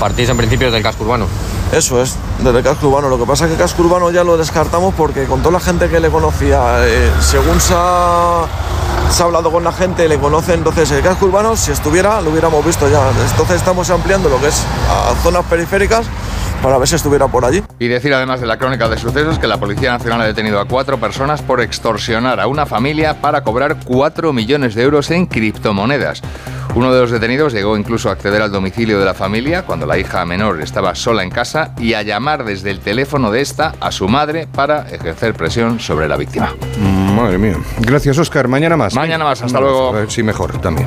Partís 0.00 0.30
en 0.30 0.38
principio 0.38 0.70
del 0.70 0.82
casco 0.82 1.04
urbano. 1.04 1.26
Eso 1.72 2.00
es, 2.00 2.16
desde 2.38 2.56
el 2.56 2.64
casco 2.64 2.88
urbano. 2.88 3.10
Lo 3.10 3.18
que 3.18 3.26
pasa 3.26 3.44
es 3.44 3.48
que 3.48 3.56
el 3.56 3.60
casco 3.60 3.82
urbano 3.82 4.10
ya 4.10 4.24
lo 4.24 4.38
descartamos 4.38 4.94
porque 4.94 5.26
con 5.26 5.40
toda 5.40 5.52
la 5.52 5.60
gente 5.60 5.90
que 5.90 6.00
le 6.00 6.08
conocía, 6.08 6.86
eh, 6.86 7.12
según 7.20 7.60
se 7.60 7.74
ha, 7.76 8.46
se 9.10 9.22
ha 9.22 9.26
hablado 9.26 9.52
con 9.52 9.62
la 9.62 9.72
gente, 9.72 10.08
le 10.08 10.18
conoce, 10.18 10.54
entonces 10.54 10.90
el 10.92 11.02
casco 11.02 11.26
urbano, 11.26 11.54
si 11.54 11.70
estuviera, 11.70 12.22
lo 12.22 12.30
hubiéramos 12.30 12.64
visto 12.64 12.88
ya. 12.88 13.10
Entonces 13.30 13.56
estamos 13.56 13.90
ampliando 13.90 14.30
lo 14.30 14.40
que 14.40 14.48
es 14.48 14.62
a 14.88 15.14
zonas 15.22 15.44
periféricas 15.44 16.06
para 16.62 16.78
ver 16.78 16.88
si 16.88 16.96
estuviera 16.96 17.28
por 17.28 17.44
allí. 17.44 17.62
Y 17.78 17.88
decir 17.88 18.12
además 18.14 18.40
de 18.40 18.46
la 18.46 18.58
crónica 18.58 18.88
de 18.88 18.98
sucesos 18.98 19.38
que 19.38 19.46
la 19.46 19.58
Policía 19.58 19.92
Nacional 19.92 20.20
ha 20.22 20.26
detenido 20.26 20.60
a 20.60 20.66
cuatro 20.66 20.98
personas 20.98 21.42
por 21.42 21.60
extorsionar 21.60 22.40
a 22.40 22.46
una 22.46 22.66
familia 22.66 23.20
para 23.20 23.42
cobrar 23.42 23.76
4 23.84 24.32
millones 24.32 24.74
de 24.74 24.82
euros 24.82 25.10
en 25.10 25.26
criptomonedas. 25.26 26.22
Uno 26.74 26.92
de 26.92 27.00
los 27.00 27.10
detenidos 27.10 27.52
llegó 27.52 27.76
incluso 27.76 28.08
a 28.08 28.12
acceder 28.12 28.42
al 28.42 28.52
domicilio 28.52 29.00
de 29.00 29.04
la 29.04 29.14
familia 29.14 29.62
cuando 29.62 29.86
la 29.86 29.98
hija 29.98 30.24
menor 30.24 30.60
estaba 30.62 30.94
sola 30.94 31.24
en 31.24 31.30
casa 31.30 31.74
y 31.78 31.94
a 31.94 32.02
llamar 32.02 32.44
desde 32.44 32.70
el 32.70 32.78
teléfono 32.78 33.32
de 33.32 33.40
esta 33.40 33.74
a 33.80 33.90
su 33.90 34.08
madre 34.08 34.46
para 34.46 34.88
ejercer 34.88 35.34
presión 35.34 35.80
sobre 35.80 36.06
la 36.06 36.16
víctima. 36.16 36.54
Madre 36.78 37.38
mía. 37.38 37.56
Gracias, 37.80 38.18
Oscar. 38.18 38.46
Mañana 38.46 38.76
más. 38.76 38.94
Mañana 38.94 39.24
más. 39.24 39.42
Hasta 39.42 39.60
luego. 39.60 39.88
A 39.88 39.92
ver 39.92 40.10
si 40.10 40.22
mejor 40.22 40.60
también. 40.60 40.86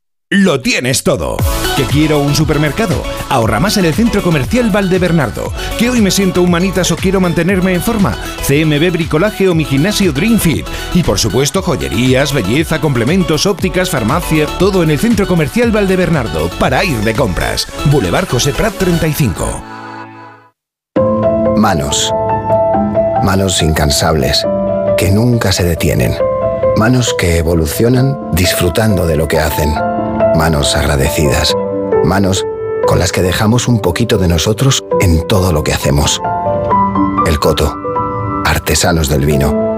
Lo 0.33 0.61
tienes 0.61 1.03
todo. 1.03 1.35
¿Que 1.75 1.83
quiero 1.83 2.19
un 2.19 2.33
supermercado? 2.33 3.03
Ahorra 3.27 3.59
más 3.59 3.75
en 3.75 3.83
el 3.83 3.93
Centro 3.93 4.23
Comercial 4.23 4.69
Valdebernardo. 4.71 5.51
¿Que 5.77 5.89
hoy 5.89 5.99
me 5.99 6.09
siento 6.09 6.41
humanitas 6.41 6.89
o 6.91 6.95
quiero 6.95 7.19
mantenerme 7.19 7.73
en 7.73 7.81
forma? 7.81 8.17
CMB 8.47 8.93
Bricolaje 8.93 9.49
o 9.49 9.55
mi 9.55 9.65
gimnasio 9.65 10.13
Dream 10.13 10.39
Fit. 10.39 10.65
Y 10.93 11.03
por 11.03 11.19
supuesto 11.19 11.61
joyerías, 11.61 12.31
belleza, 12.31 12.79
complementos, 12.79 13.45
ópticas, 13.45 13.89
farmacia, 13.89 14.45
todo 14.57 14.83
en 14.83 14.91
el 14.91 14.99
Centro 14.99 15.27
Comercial 15.27 15.69
Valdebernardo 15.69 16.49
para 16.51 16.81
ir 16.85 16.99
de 16.99 17.13
compras. 17.13 17.67
Boulevard 17.91 18.29
José 18.29 18.53
Prat 18.53 18.73
35. 18.75 19.61
Manos. 21.57 22.09
Manos 23.21 23.61
incansables, 23.61 24.47
que 24.97 25.11
nunca 25.11 25.51
se 25.51 25.65
detienen. 25.65 26.15
Manos 26.77 27.13
que 27.19 27.37
evolucionan 27.37 28.17
disfrutando 28.31 29.05
de 29.05 29.17
lo 29.17 29.27
que 29.27 29.37
hacen. 29.37 29.90
Manos 30.41 30.75
agradecidas. 30.75 31.53
Manos 32.03 32.43
con 32.87 32.97
las 32.97 33.11
que 33.11 33.21
dejamos 33.21 33.67
un 33.67 33.79
poquito 33.79 34.17
de 34.17 34.27
nosotros 34.27 34.83
en 34.99 35.27
todo 35.27 35.53
lo 35.53 35.63
que 35.63 35.71
hacemos. 35.71 36.19
El 37.27 37.37
Coto. 37.37 37.77
Artesanos 38.43 39.07
del 39.07 39.23
vino. 39.23 39.71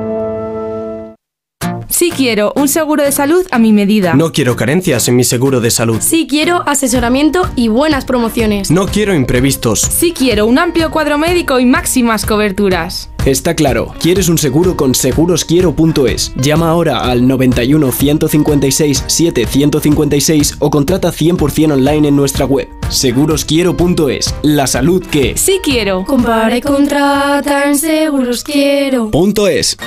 Sí 1.89 2.11
quiero 2.15 2.53
un 2.55 2.69
seguro 2.69 3.03
de 3.03 3.11
salud 3.11 3.45
a 3.51 3.59
mi 3.59 3.73
medida. 3.73 4.13
No 4.13 4.31
quiero 4.31 4.55
carencias 4.55 5.09
en 5.09 5.17
mi 5.17 5.25
seguro 5.25 5.59
de 5.59 5.69
salud. 5.69 5.97
Sí 5.99 6.27
quiero 6.29 6.63
asesoramiento 6.65 7.47
y 7.57 7.67
buenas 7.67 8.05
promociones. 8.05 8.71
No 8.71 8.87
quiero 8.87 9.13
imprevistos. 9.13 9.81
Sí 9.81 10.13
quiero 10.17 10.47
un 10.47 10.59
amplio 10.59 10.91
cuadro 10.91 11.17
médico 11.17 11.59
y 11.59 11.65
máximas 11.65 12.25
coberturas. 12.25 13.09
Está 13.25 13.55
claro, 13.55 13.93
quieres 14.01 14.27
un 14.27 14.37
seguro 14.37 14.75
con 14.75 14.93
segurosquiero.es. 14.93 16.33
Llama 16.35 16.69
ahora 16.69 16.99
al 16.99 17.25
91 17.25 17.91
156 17.91 19.05
7156 19.07 20.57
o 20.59 20.69
contrata 20.69 21.09
100% 21.13 21.71
online 21.71 22.09
en 22.09 22.17
nuestra 22.17 22.45
web. 22.45 22.67
Segurosquiero.es. 22.89 24.35
La 24.41 24.67
salud 24.67 25.05
que 25.05 25.37
Sí 25.37 25.61
quiero. 25.63 26.03
Compara 26.03 26.57
y 26.57 26.61
contrata 26.61 27.69
en 27.69 27.77
Seguros 27.77 28.43
Quiero. 28.43 29.09
Punto 29.09 29.47
es. 29.47 29.77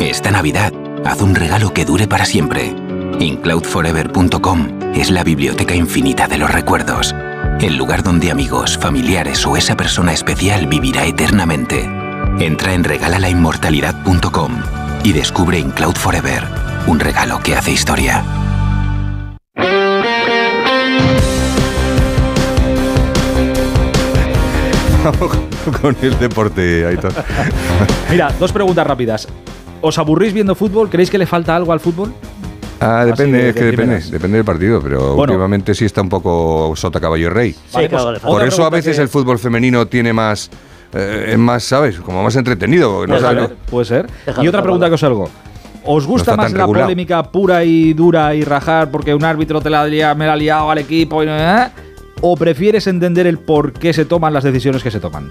Esta 0.00 0.30
Navidad, 0.30 0.74
haz 1.06 1.22
un 1.22 1.34
regalo 1.34 1.72
que 1.72 1.86
dure 1.86 2.06
para 2.06 2.26
siempre. 2.26 2.74
Incloudforever.com 3.18 4.94
es 4.94 5.10
la 5.10 5.24
biblioteca 5.24 5.74
infinita 5.74 6.28
de 6.28 6.36
los 6.36 6.50
recuerdos. 6.50 7.14
El 7.60 7.76
lugar 7.76 8.02
donde 8.02 8.30
amigos, 8.30 8.78
familiares 8.78 9.46
o 9.46 9.56
esa 9.56 9.76
persona 9.76 10.12
especial 10.12 10.66
vivirá 10.66 11.04
eternamente. 11.06 11.88
Entra 12.38 12.74
en 12.74 12.84
regalalainmortalidad.com 12.84 14.52
y 15.04 15.12
descubre 15.12 15.58
Incloud 15.58 15.94
Forever, 15.94 16.44
un 16.86 16.98
regalo 16.98 17.40
que 17.40 17.54
hace 17.54 17.72
historia. 17.72 18.24
con 25.80 25.96
el 26.02 26.18
deporte, 26.18 26.86
Aitor. 26.86 27.12
Mira, 28.10 28.32
dos 28.38 28.52
preguntas 28.52 28.86
rápidas. 28.86 29.28
¿Os 29.80 29.98
aburrís 29.98 30.32
viendo 30.32 30.54
fútbol? 30.54 30.88
¿Creéis 30.88 31.10
que 31.10 31.18
le 31.18 31.26
falta 31.26 31.56
algo 31.56 31.72
al 31.72 31.80
fútbol? 31.80 32.14
Ah, 32.84 33.04
depende, 33.04 33.38
de- 33.38 33.48
es 33.50 33.54
que 33.54 33.60
de 33.60 33.66
depende, 33.66 33.82
primeras. 33.84 34.10
depende 34.10 34.36
del 34.38 34.44
partido, 34.44 34.80
pero 34.82 35.14
Bueno. 35.14 35.32
últimamente 35.32 35.74
sí 35.74 35.84
está 35.84 36.02
un 36.02 36.08
poco 36.08 36.72
sota 36.76 37.00
caballo 37.00 37.26
y 37.26 37.28
rey. 37.30 37.54
Vale, 37.72 37.88
pues, 37.88 38.20
Por 38.20 38.42
eso 38.46 38.64
a 38.64 38.70
veces 38.70 38.96
que- 38.96 39.02
el 39.02 39.08
fútbol 39.08 39.38
femenino 39.38 39.86
tiene 39.86 40.12
más, 40.12 40.50
eh, 40.94 41.30
es 41.32 41.38
más, 41.38 41.62
¿sabes? 41.64 41.98
Como 42.00 42.22
más 42.22 42.34
entretenido. 42.36 43.02
no 43.02 43.06
Puede 43.06 43.20
sabe- 43.20 43.46
ser, 43.46 43.56
puede 43.70 43.84
ser. 43.86 44.06
Déjalo 44.26 44.44
y 44.44 44.48
otra 44.48 44.62
pregunta 44.62 44.88
que 44.88 44.94
os 44.94 45.02
hago. 45.04 45.28
¿Os 45.84 46.06
gusta 46.06 46.36
más 46.36 46.52
la 46.52 46.58
regulado. 46.60 46.84
polémica 46.86 47.22
pura 47.24 47.64
y 47.64 47.92
dura 47.92 48.34
y 48.34 48.44
rajar 48.44 48.90
porque 48.90 49.14
un 49.14 49.24
árbitro 49.24 49.60
te 49.60 49.68
la 49.70 49.86
lia- 49.86 50.14
me 50.14 50.26
la 50.26 50.34
ha 50.34 50.36
liado 50.36 50.70
al 50.70 50.78
equipo? 50.78 51.22
Y, 51.24 51.26
¿eh? 51.28 51.68
¿O 52.20 52.36
prefieres 52.36 52.86
entender 52.86 53.26
el 53.26 53.38
por 53.38 53.72
qué 53.72 53.92
se 53.92 54.04
toman 54.04 54.32
las 54.32 54.44
decisiones 54.44 54.82
que 54.82 54.92
se 54.92 55.00
toman? 55.00 55.28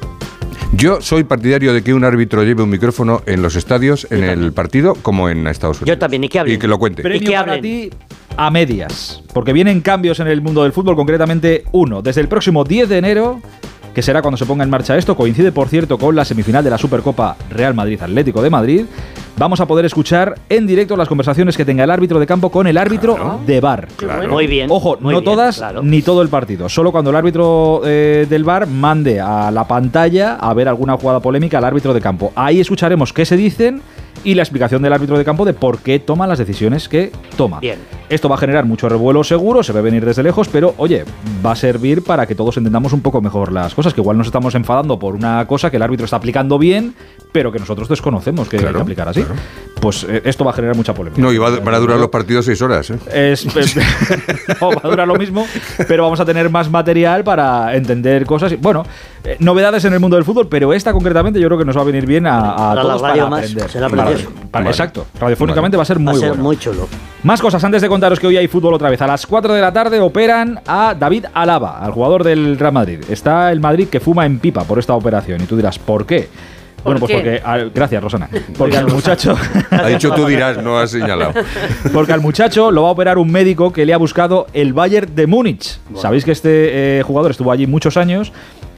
Yo 0.73 1.01
soy 1.01 1.25
partidario 1.25 1.73
de 1.73 1.83
que 1.83 1.93
un 1.93 2.05
árbitro 2.05 2.43
lleve 2.43 2.63
un 2.63 2.69
micrófono 2.69 3.21
en 3.25 3.41
los 3.41 3.55
estadios, 3.55 4.07
en 4.09 4.23
el 4.23 4.53
partido, 4.53 4.95
como 4.95 5.29
en 5.29 5.45
Estados 5.47 5.81
Unidos. 5.81 5.95
Yo 5.95 5.99
también, 5.99 6.23
y 6.23 6.29
que 6.29 6.39
hablen. 6.39 6.55
Y 6.55 6.59
que 6.59 6.67
lo 6.67 6.79
cuente. 6.79 7.03
Premio 7.03 7.29
que 7.29 7.35
para 7.35 7.59
ti 7.59 7.89
a 8.37 8.49
medias, 8.49 9.21
porque 9.33 9.51
vienen 9.51 9.81
cambios 9.81 10.21
en 10.21 10.27
el 10.27 10.41
mundo 10.41 10.63
del 10.63 10.71
fútbol, 10.71 10.95
concretamente 10.95 11.65
uno. 11.73 12.01
Desde 12.01 12.21
el 12.21 12.29
próximo 12.29 12.63
10 12.63 12.87
de 12.87 12.97
enero, 12.97 13.41
que 13.93 14.01
será 14.01 14.21
cuando 14.21 14.37
se 14.37 14.45
ponga 14.45 14.63
en 14.63 14.69
marcha 14.69 14.97
esto, 14.97 15.17
coincide 15.17 15.51
por 15.51 15.67
cierto 15.67 15.97
con 15.97 16.15
la 16.15 16.23
semifinal 16.23 16.63
de 16.63 16.69
la 16.69 16.77
Supercopa 16.77 17.35
Real 17.49 17.73
Madrid-Atlético 17.73 18.41
de 18.41 18.49
Madrid, 18.49 18.85
vamos 19.37 19.59
a 19.59 19.65
poder 19.65 19.85
escuchar 19.85 20.35
en 20.49 20.67
directo 20.67 20.95
las 20.95 21.07
conversaciones 21.07 21.57
que 21.57 21.65
tenga 21.65 21.83
el 21.83 21.91
árbitro 21.91 22.19
de 22.19 22.27
campo 22.27 22.49
con 22.49 22.67
el 22.67 22.77
árbitro 22.77 23.39
de 23.45 23.59
bar. 23.59 23.87
Muy 24.29 24.47
bien. 24.47 24.69
Ojo, 24.69 24.97
muy 24.99 25.13
no 25.13 25.21
bien, 25.21 25.31
todas 25.31 25.57
claro. 25.57 25.81
ni 25.83 26.01
todo 26.01 26.21
el 26.21 26.29
partido. 26.29 26.69
Solo 26.69 26.91
cuando 26.91 27.09
el 27.09 27.15
árbitro 27.15 27.81
eh, 27.85 28.25
del 28.29 28.43
bar 28.43 28.67
mande 28.67 29.19
a 29.19 29.51
la 29.51 29.67
pantalla 29.67 30.35
a 30.35 30.53
ver 30.53 30.67
alguna 30.67 30.97
jugada 30.97 31.19
polémica 31.19 31.57
al 31.57 31.65
árbitro 31.65 31.93
de 31.93 32.01
campo. 32.01 32.31
Ahí 32.35 32.59
escucharemos 32.59 33.13
qué 33.13 33.25
se 33.25 33.37
dicen 33.37 33.81
y 34.23 34.35
la 34.35 34.43
explicación 34.43 34.81
del 34.81 34.93
árbitro 34.93 35.17
de 35.17 35.25
campo 35.25 35.45
de 35.45 35.53
por 35.53 35.79
qué 35.79 35.99
toma 35.99 36.27
las 36.27 36.39
decisiones 36.39 36.87
que 36.87 37.11
toma. 37.37 37.59
Bien. 37.59 37.79
Esto 38.09 38.27
va 38.27 38.35
a 38.35 38.37
generar 38.37 38.65
mucho 38.65 38.89
revuelo 38.89 39.23
seguro, 39.23 39.63
se 39.63 39.71
ve 39.71 39.81
venir 39.81 40.05
desde 40.05 40.23
lejos, 40.23 40.49
pero 40.49 40.73
oye, 40.77 41.05
va 41.45 41.53
a 41.53 41.55
servir 41.55 42.03
para 42.03 42.25
que 42.25 42.35
todos 42.35 42.57
entendamos 42.57 42.93
un 42.93 43.01
poco 43.01 43.21
mejor 43.21 43.51
las 43.51 43.73
cosas, 43.73 43.93
que 43.93 44.01
igual 44.01 44.17
nos 44.17 44.27
estamos 44.27 44.53
enfadando 44.55 44.99
por 44.99 45.15
una 45.15 45.45
cosa 45.47 45.71
que 45.71 45.77
el 45.77 45.83
árbitro 45.83 46.05
está 46.05 46.17
aplicando 46.17 46.57
bien, 46.57 46.93
pero 47.31 47.51
que 47.51 47.59
nosotros 47.59 47.87
desconocemos 47.87 48.49
que 48.49 48.57
hay 48.57 48.63
que 48.63 48.79
aplicar 48.79 49.07
así. 49.07 49.23
Pues 49.81 50.05
eh, 50.07 50.21
esto 50.25 50.45
va 50.45 50.51
a 50.51 50.53
generar 50.53 50.75
mucha 50.75 50.93
polémica. 50.93 51.21
No, 51.21 51.33
y 51.33 51.37
va- 51.37 51.59
van 51.59 51.73
a 51.73 51.79
durar 51.79 51.97
los 51.99 52.09
partidos 52.09 52.45
seis 52.45 52.61
horas. 52.61 52.89
¿eh? 52.91 52.97
Es, 53.33 53.45
es- 53.55 53.75
no, 54.61 54.69
va 54.69 54.81
a 54.83 54.87
durar 54.87 55.07
lo 55.07 55.15
mismo, 55.15 55.45
pero 55.87 56.03
vamos 56.03 56.19
a 56.19 56.25
tener 56.25 56.49
más 56.49 56.69
material 56.69 57.23
para 57.23 57.75
entender 57.75 58.25
cosas. 58.25 58.51
y- 58.51 58.57
Bueno, 58.57 58.85
eh, 59.23 59.37
novedades 59.39 59.83
en 59.85 59.93
el 59.93 59.99
mundo 59.99 60.15
del 60.17 60.23
fútbol, 60.25 60.47
pero 60.47 60.71
esta 60.73 60.93
concretamente 60.93 61.39
yo 61.39 61.47
creo 61.47 61.57
que 61.57 61.65
nos 61.65 61.75
va 61.75 61.81
a 61.81 61.85
venir 61.85 62.05
bien 62.05 62.27
a, 62.27 62.51
a 62.51 62.55
Para 62.55 62.75
la 62.75 62.81
todos 62.83 63.01
radio 63.01 63.23
para 63.23 63.29
más, 63.29 63.39
aprender. 63.41 63.69
será 63.69 63.89
para- 63.89 64.69
exacto, 64.69 65.07
radiofónicamente 65.19 65.77
va 65.77 65.83
a 65.83 65.85
ser 65.85 65.97
muy 65.99 66.05
Va 66.05 66.11
a 66.11 66.19
ser 66.19 66.29
bueno. 66.29 66.43
muy 66.43 66.57
chulo. 66.57 66.87
Más 67.23 67.41
cosas 67.41 67.63
antes 67.63 67.81
de 67.81 67.87
contaros 67.87 68.19
que 68.19 68.27
hoy 68.27 68.37
hay 68.37 68.47
fútbol 68.47 68.73
otra 68.73 68.89
vez. 68.89 69.01
A 69.01 69.07
las 69.07 69.25
4 69.25 69.53
de 69.53 69.61
la 69.61 69.73
tarde 69.73 69.99
operan 69.99 70.59
a 70.67 70.95
David 70.99 71.25
Alaba, 71.33 71.79
al 71.79 71.91
jugador 71.91 72.23
del 72.23 72.57
Real 72.59 72.73
Madrid. 72.73 72.99
Está 73.09 73.51
el 73.51 73.59
Madrid 73.59 73.87
que 73.89 73.99
fuma 73.99 74.25
en 74.25 74.39
pipa 74.39 74.63
por 74.63 74.79
esta 74.79 74.93
operación 74.93 75.41
y 75.41 75.45
tú 75.45 75.55
dirás, 75.55 75.77
¿por 75.79 76.05
qué? 76.05 76.29
Bueno, 76.83 76.99
pues 76.99 77.11
qué? 77.11 77.15
porque. 77.17 77.41
al- 77.43 77.69
gracias, 77.71 78.03
Rosana. 78.03 78.29
Porque 78.57 78.77
al 78.77 78.87
muchacho. 78.87 79.35
Ha 79.71 79.87
dicho 79.87 80.11
tú 80.13 80.25
dirás, 80.27 80.61
no 80.61 80.77
has 80.77 80.91
señalado. 80.91 81.33
Porque 81.93 82.13
al 82.13 82.21
muchacho 82.21 82.71
lo 82.71 82.83
va 82.83 82.89
a 82.89 82.91
operar 82.91 83.17
un 83.17 83.31
médico 83.31 83.71
que 83.71 83.85
le 83.85 83.93
ha 83.93 83.97
buscado 83.97 84.47
el 84.53 84.73
Bayern 84.73 85.15
de 85.15 85.27
Múnich. 85.27 85.79
Sabéis 85.95 86.25
que 86.25 86.31
este 86.31 86.99
eh, 86.99 87.03
jugador 87.03 87.31
estuvo 87.31 87.51
allí 87.51 87.67
muchos 87.67 87.97
años 87.97 88.31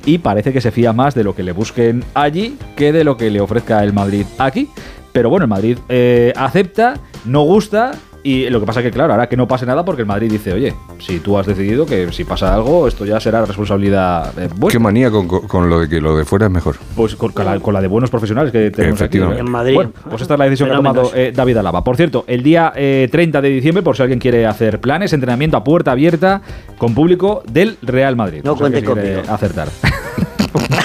y 0.05 0.19
parece 0.19 0.53
que 0.53 0.61
se 0.61 0.71
fía 0.71 0.93
más 0.93 1.15
de 1.15 1.23
lo 1.23 1.35
que 1.35 1.43
le 1.43 1.51
busquen 1.51 2.03
allí 2.13 2.57
que 2.75 2.91
de 2.91 3.03
lo 3.03 3.17
que 3.17 3.29
le 3.31 3.41
ofrezca 3.41 3.83
el 3.83 3.93
Madrid 3.93 4.25
aquí. 4.37 4.69
Pero 5.11 5.29
bueno, 5.29 5.45
el 5.45 5.49
Madrid 5.49 5.77
eh, 5.89 6.33
acepta, 6.35 6.95
no 7.25 7.41
gusta. 7.43 7.91
Y 8.25 8.49
lo 8.49 8.61
que 8.61 8.65
pasa 8.65 8.81
que, 8.81 8.89
claro, 8.89 9.11
ahora 9.11 9.27
que 9.27 9.35
no 9.35 9.47
pase 9.49 9.65
nada 9.65 9.83
porque 9.83 10.03
el 10.03 10.07
Madrid 10.07 10.31
dice, 10.31 10.53
oye, 10.53 10.73
si 10.99 11.19
tú 11.19 11.37
has 11.37 11.45
decidido 11.45 11.85
que 11.85 12.09
si 12.13 12.23
pasa 12.23 12.53
algo, 12.55 12.87
esto 12.87 13.05
ya 13.05 13.19
será 13.19 13.43
responsabilidad 13.45 14.27
eh, 14.39 14.47
Qué 14.47 14.53
vuestra. 14.59 14.79
manía 14.79 15.11
con, 15.11 15.27
con- 15.27 15.45
con 15.47 15.69
lo 15.69 15.81
de 15.81 15.89
que 15.89 15.99
lo 15.99 16.15
de 16.15 16.23
fuera 16.23 16.45
es 16.45 16.51
mejor. 16.51 16.77
Pues 16.95 17.17
con, 17.17 17.33
con 17.33 17.45
la, 17.45 17.59
con 17.59 17.73
la 17.73 17.81
de 17.81 17.87
buenos 17.87 18.09
profesionales 18.09 18.53
que 18.53 18.71
tenemos 18.71 19.01
aquí. 19.01 19.17
En 19.17 19.51
Madrid. 19.51 19.73
Bueno, 19.75 19.91
pues 20.09 20.21
esta 20.21 20.35
es 20.35 20.39
la 20.39 20.45
decisión 20.45 20.69
que 20.69 20.73
ha 20.73 20.77
tomado 20.77 21.11
eh, 21.13 21.33
David 21.35 21.57
Alaba. 21.57 21.83
Por 21.83 21.97
cierto, 21.97 22.23
el 22.27 22.43
día 22.43 22.71
eh, 22.75 23.09
30 23.11 23.41
de 23.41 23.49
diciembre, 23.49 23.83
por 23.83 23.97
si 23.97 24.03
alguien 24.03 24.19
quiere 24.19 24.45
hacer 24.45 24.79
planes, 24.79 25.11
entrenamiento 25.11 25.57
a 25.57 25.63
puerta 25.65 25.91
abierta 25.91 26.41
con 26.77 26.95
público 26.95 27.43
del 27.51 27.77
Real 27.81 28.15
Madrid. 28.15 28.41
No 28.45 28.55
si 28.55 28.63
alguien 28.63 28.85
cuente 28.85 29.01
quiere 29.01 29.15
conmigo. 29.17 29.33
acertar. 29.35 29.67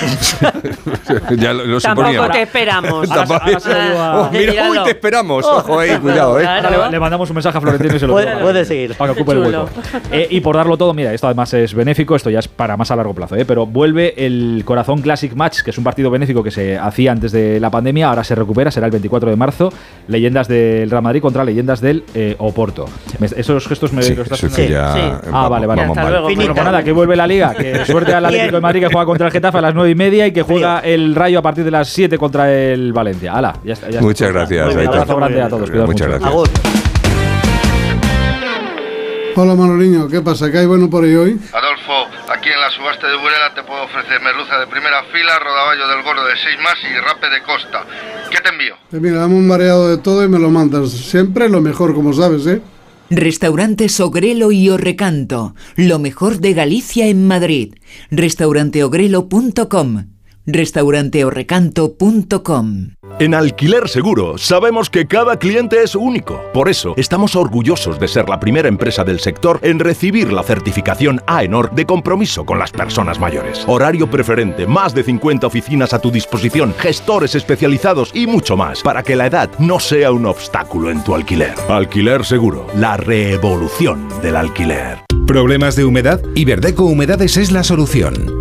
ya 1.36 1.52
lo, 1.52 1.64
lo 1.66 1.80
Tampoco 1.80 2.08
suponía. 2.08 2.30
te 2.32 2.42
esperamos. 2.42 3.10
Ahora 3.10 3.26
se- 3.26 3.32
ahora 3.34 3.60
se 3.60 3.68
lo 3.72 3.82
digo 3.82 3.98
a- 3.98 4.18
Oh, 4.20 4.30
mira, 4.32 4.40
uy, 4.42 4.48
Míralo. 4.48 4.84
te 4.84 4.90
esperamos. 4.90 5.44
Ojo 5.44 5.78
ahí, 5.78 5.96
cuidado, 5.98 6.38
eh. 6.38 6.42
Claro. 6.42 6.68
Ahora 6.68 6.86
le, 6.86 6.92
le 6.92 7.00
mandamos 7.00 7.30
un 7.30 7.34
mensaje 7.34 7.58
a 7.58 7.60
Florentino 7.60 7.96
y 7.96 7.98
se 7.98 8.06
lo 8.06 8.12
Puede- 8.14 8.30
digo. 8.30 8.40
puede 8.40 8.64
seguir. 8.64 8.94
Para 8.94 9.14
que 9.14 9.20
ocupe 9.20 9.36
el 9.36 9.44
Chulo. 9.44 9.64
hueco. 9.64 9.70
Eh, 10.12 10.26
y 10.30 10.40
por 10.40 10.56
darlo 10.56 10.76
todo, 10.76 10.94
mira, 10.94 11.12
esto 11.12 11.26
además 11.26 11.52
es 11.54 11.74
benéfico, 11.74 12.16
esto 12.16 12.30
ya 12.30 12.38
es 12.40 12.48
para 12.48 12.76
más 12.76 12.90
a 12.90 12.96
largo 12.96 13.14
plazo, 13.14 13.36
¿eh? 13.36 13.44
pero 13.44 13.66
vuelve 13.66 14.14
el 14.24 14.62
Corazón 14.64 15.00
Classic 15.02 15.34
Match, 15.34 15.60
que 15.62 15.70
es 15.70 15.78
un 15.78 15.84
partido 15.84 16.10
benéfico 16.10 16.42
que 16.42 16.50
se 16.50 16.78
hacía 16.78 17.12
antes 17.12 17.32
de 17.32 17.60
la 17.60 17.70
pandemia, 17.70 18.08
ahora 18.08 18.24
se 18.24 18.34
recupera, 18.34 18.70
será 18.70 18.86
el 18.86 18.92
24 18.92 19.30
de 19.30 19.36
marzo, 19.36 19.72
leyendas 20.08 20.48
del 20.48 20.90
Real 20.90 21.02
Madrid 21.02 21.20
contra 21.22 21.44
leyendas 21.44 21.80
del 21.80 22.04
eh, 22.14 22.34
Oporto. 22.38 22.86
Me- 23.18 23.26
esos 23.36 23.66
gestos 23.66 23.92
me 23.92 24.02
Sí, 24.02 24.14
los 24.14 24.24
estás 24.26 24.38
eso 24.38 24.46
es 24.48 24.54
que 24.54 24.62
haciendo? 24.76 24.84
ya 24.84 24.92
sí. 24.94 25.00
Ah, 25.26 25.30
vamos- 25.32 25.50
vale, 25.50 25.66
vale. 25.66 25.82
Hasta 25.82 26.10
luego. 26.10 26.24
Bueno, 26.34 26.54
pues 26.54 26.64
nada, 26.64 26.82
que 26.82 26.92
vuelve 26.92 27.16
la 27.16 27.26
liga, 27.26 27.54
que 27.54 27.84
suerte 27.84 28.14
al 28.14 28.24
Atlético 28.24 28.56
de 28.56 28.60
Madrid 28.60 28.80
que 28.80 28.86
juega 28.86 29.04
contra 29.06 29.26
el 29.26 29.32
Getafe 29.32 29.58
a 29.58 29.60
las 29.62 29.74
9 29.74 29.90
y 29.90 29.94
media 29.98 30.26
y 30.26 30.32
que 30.32 30.42
juega 30.42 30.78
el 30.80 31.14
Rayo 31.14 31.40
a 31.40 31.42
partir 31.42 31.64
de 31.64 31.70
las 31.70 31.88
7 31.90 32.16
contra 32.16 32.50
el 32.52 32.92
Valencia. 32.94 33.32
Hala, 33.34 33.58
ya 33.64 33.74
está. 33.74 33.86
ya 33.86 33.98
está. 33.98 34.02
Muchas 34.02 34.32
gracias, 34.32 34.64
Muy 34.66 34.74
bien, 34.76 34.80
Aitor. 34.88 34.94
abrazo 35.02 35.16
grande 35.16 35.42
a 35.42 35.48
todos, 35.48 35.68
cuidaos 35.70 35.88
Muchas 35.90 36.08
mucho. 36.08 36.20
gracias. 36.20 36.78
Hola 39.40 39.54
Manoliño, 39.54 40.08
¿qué 40.08 40.20
pasa? 40.20 40.50
¿Qué 40.50 40.58
hay 40.58 40.66
bueno 40.66 40.90
por 40.90 41.04
ahí 41.04 41.14
hoy? 41.14 41.38
Adolfo, 41.52 41.92
aquí 42.32 42.48
en 42.48 42.60
la 42.60 42.70
subasta 42.70 43.06
de 43.06 43.16
Burela 43.18 43.54
te 43.54 43.62
puedo 43.62 43.84
ofrecer 43.84 44.20
merluza 44.20 44.58
de 44.58 44.66
primera 44.66 45.04
fila, 45.12 45.38
rodaballo 45.38 45.86
del 45.86 46.02
gordo 46.02 46.24
de 46.24 46.32
6 46.34 46.56
más 46.64 46.74
y 46.82 46.98
rape 46.98 47.30
de 47.30 47.42
costa. 47.44 47.84
¿Qué 48.32 48.38
te 48.38 48.48
envío? 48.48 48.74
Pues 48.90 49.00
mira, 49.00 49.18
dame 49.18 49.36
un 49.36 49.46
mareado 49.46 49.88
de 49.90 49.98
todo 49.98 50.24
y 50.24 50.28
me 50.28 50.40
lo 50.40 50.50
mandas. 50.50 50.90
Siempre 50.90 51.48
lo 51.48 51.60
mejor, 51.60 51.94
como 51.94 52.12
sabes, 52.12 52.46
¿eh? 52.48 52.60
Restaurantes 53.10 54.00
Ogrelo 54.00 54.52
y 54.52 54.68
Orrecanto, 54.68 55.54
lo 55.76 55.98
mejor 55.98 56.40
de 56.40 56.52
Galicia 56.52 57.06
en 57.06 57.26
Madrid. 57.26 57.76
Restauranteogrelo.com, 58.10 60.08
restauranteorrecanto.com. 60.46 62.97
En 63.20 63.34
Alquiler 63.34 63.88
Seguro 63.88 64.38
sabemos 64.38 64.88
que 64.88 65.08
cada 65.08 65.40
cliente 65.40 65.82
es 65.82 65.96
único. 65.96 66.40
Por 66.52 66.68
eso 66.68 66.94
estamos 66.96 67.34
orgullosos 67.34 67.98
de 67.98 68.06
ser 68.06 68.28
la 68.28 68.38
primera 68.38 68.68
empresa 68.68 69.02
del 69.02 69.18
sector 69.18 69.58
en 69.62 69.80
recibir 69.80 70.32
la 70.32 70.44
certificación 70.44 71.20
AENOR 71.26 71.72
de 71.72 71.84
compromiso 71.84 72.46
con 72.46 72.60
las 72.60 72.70
personas 72.70 73.18
mayores. 73.18 73.64
Horario 73.66 74.08
preferente, 74.08 74.68
más 74.68 74.94
de 74.94 75.02
50 75.02 75.48
oficinas 75.48 75.92
a 75.94 75.98
tu 75.98 76.12
disposición, 76.12 76.72
gestores 76.78 77.34
especializados 77.34 78.12
y 78.14 78.28
mucho 78.28 78.56
más 78.56 78.82
para 78.82 79.02
que 79.02 79.16
la 79.16 79.26
edad 79.26 79.50
no 79.58 79.80
sea 79.80 80.12
un 80.12 80.24
obstáculo 80.24 80.88
en 80.88 81.02
tu 81.02 81.12
alquiler. 81.12 81.54
Alquiler 81.68 82.24
Seguro, 82.24 82.68
la 82.76 82.96
revolución 82.98 84.08
del 84.22 84.36
alquiler. 84.36 84.98
¿Problemas 85.26 85.74
de 85.74 85.84
humedad? 85.84 86.22
Iberdeco 86.36 86.84
Humedades 86.84 87.36
es 87.36 87.50
la 87.50 87.64
solución. 87.64 88.37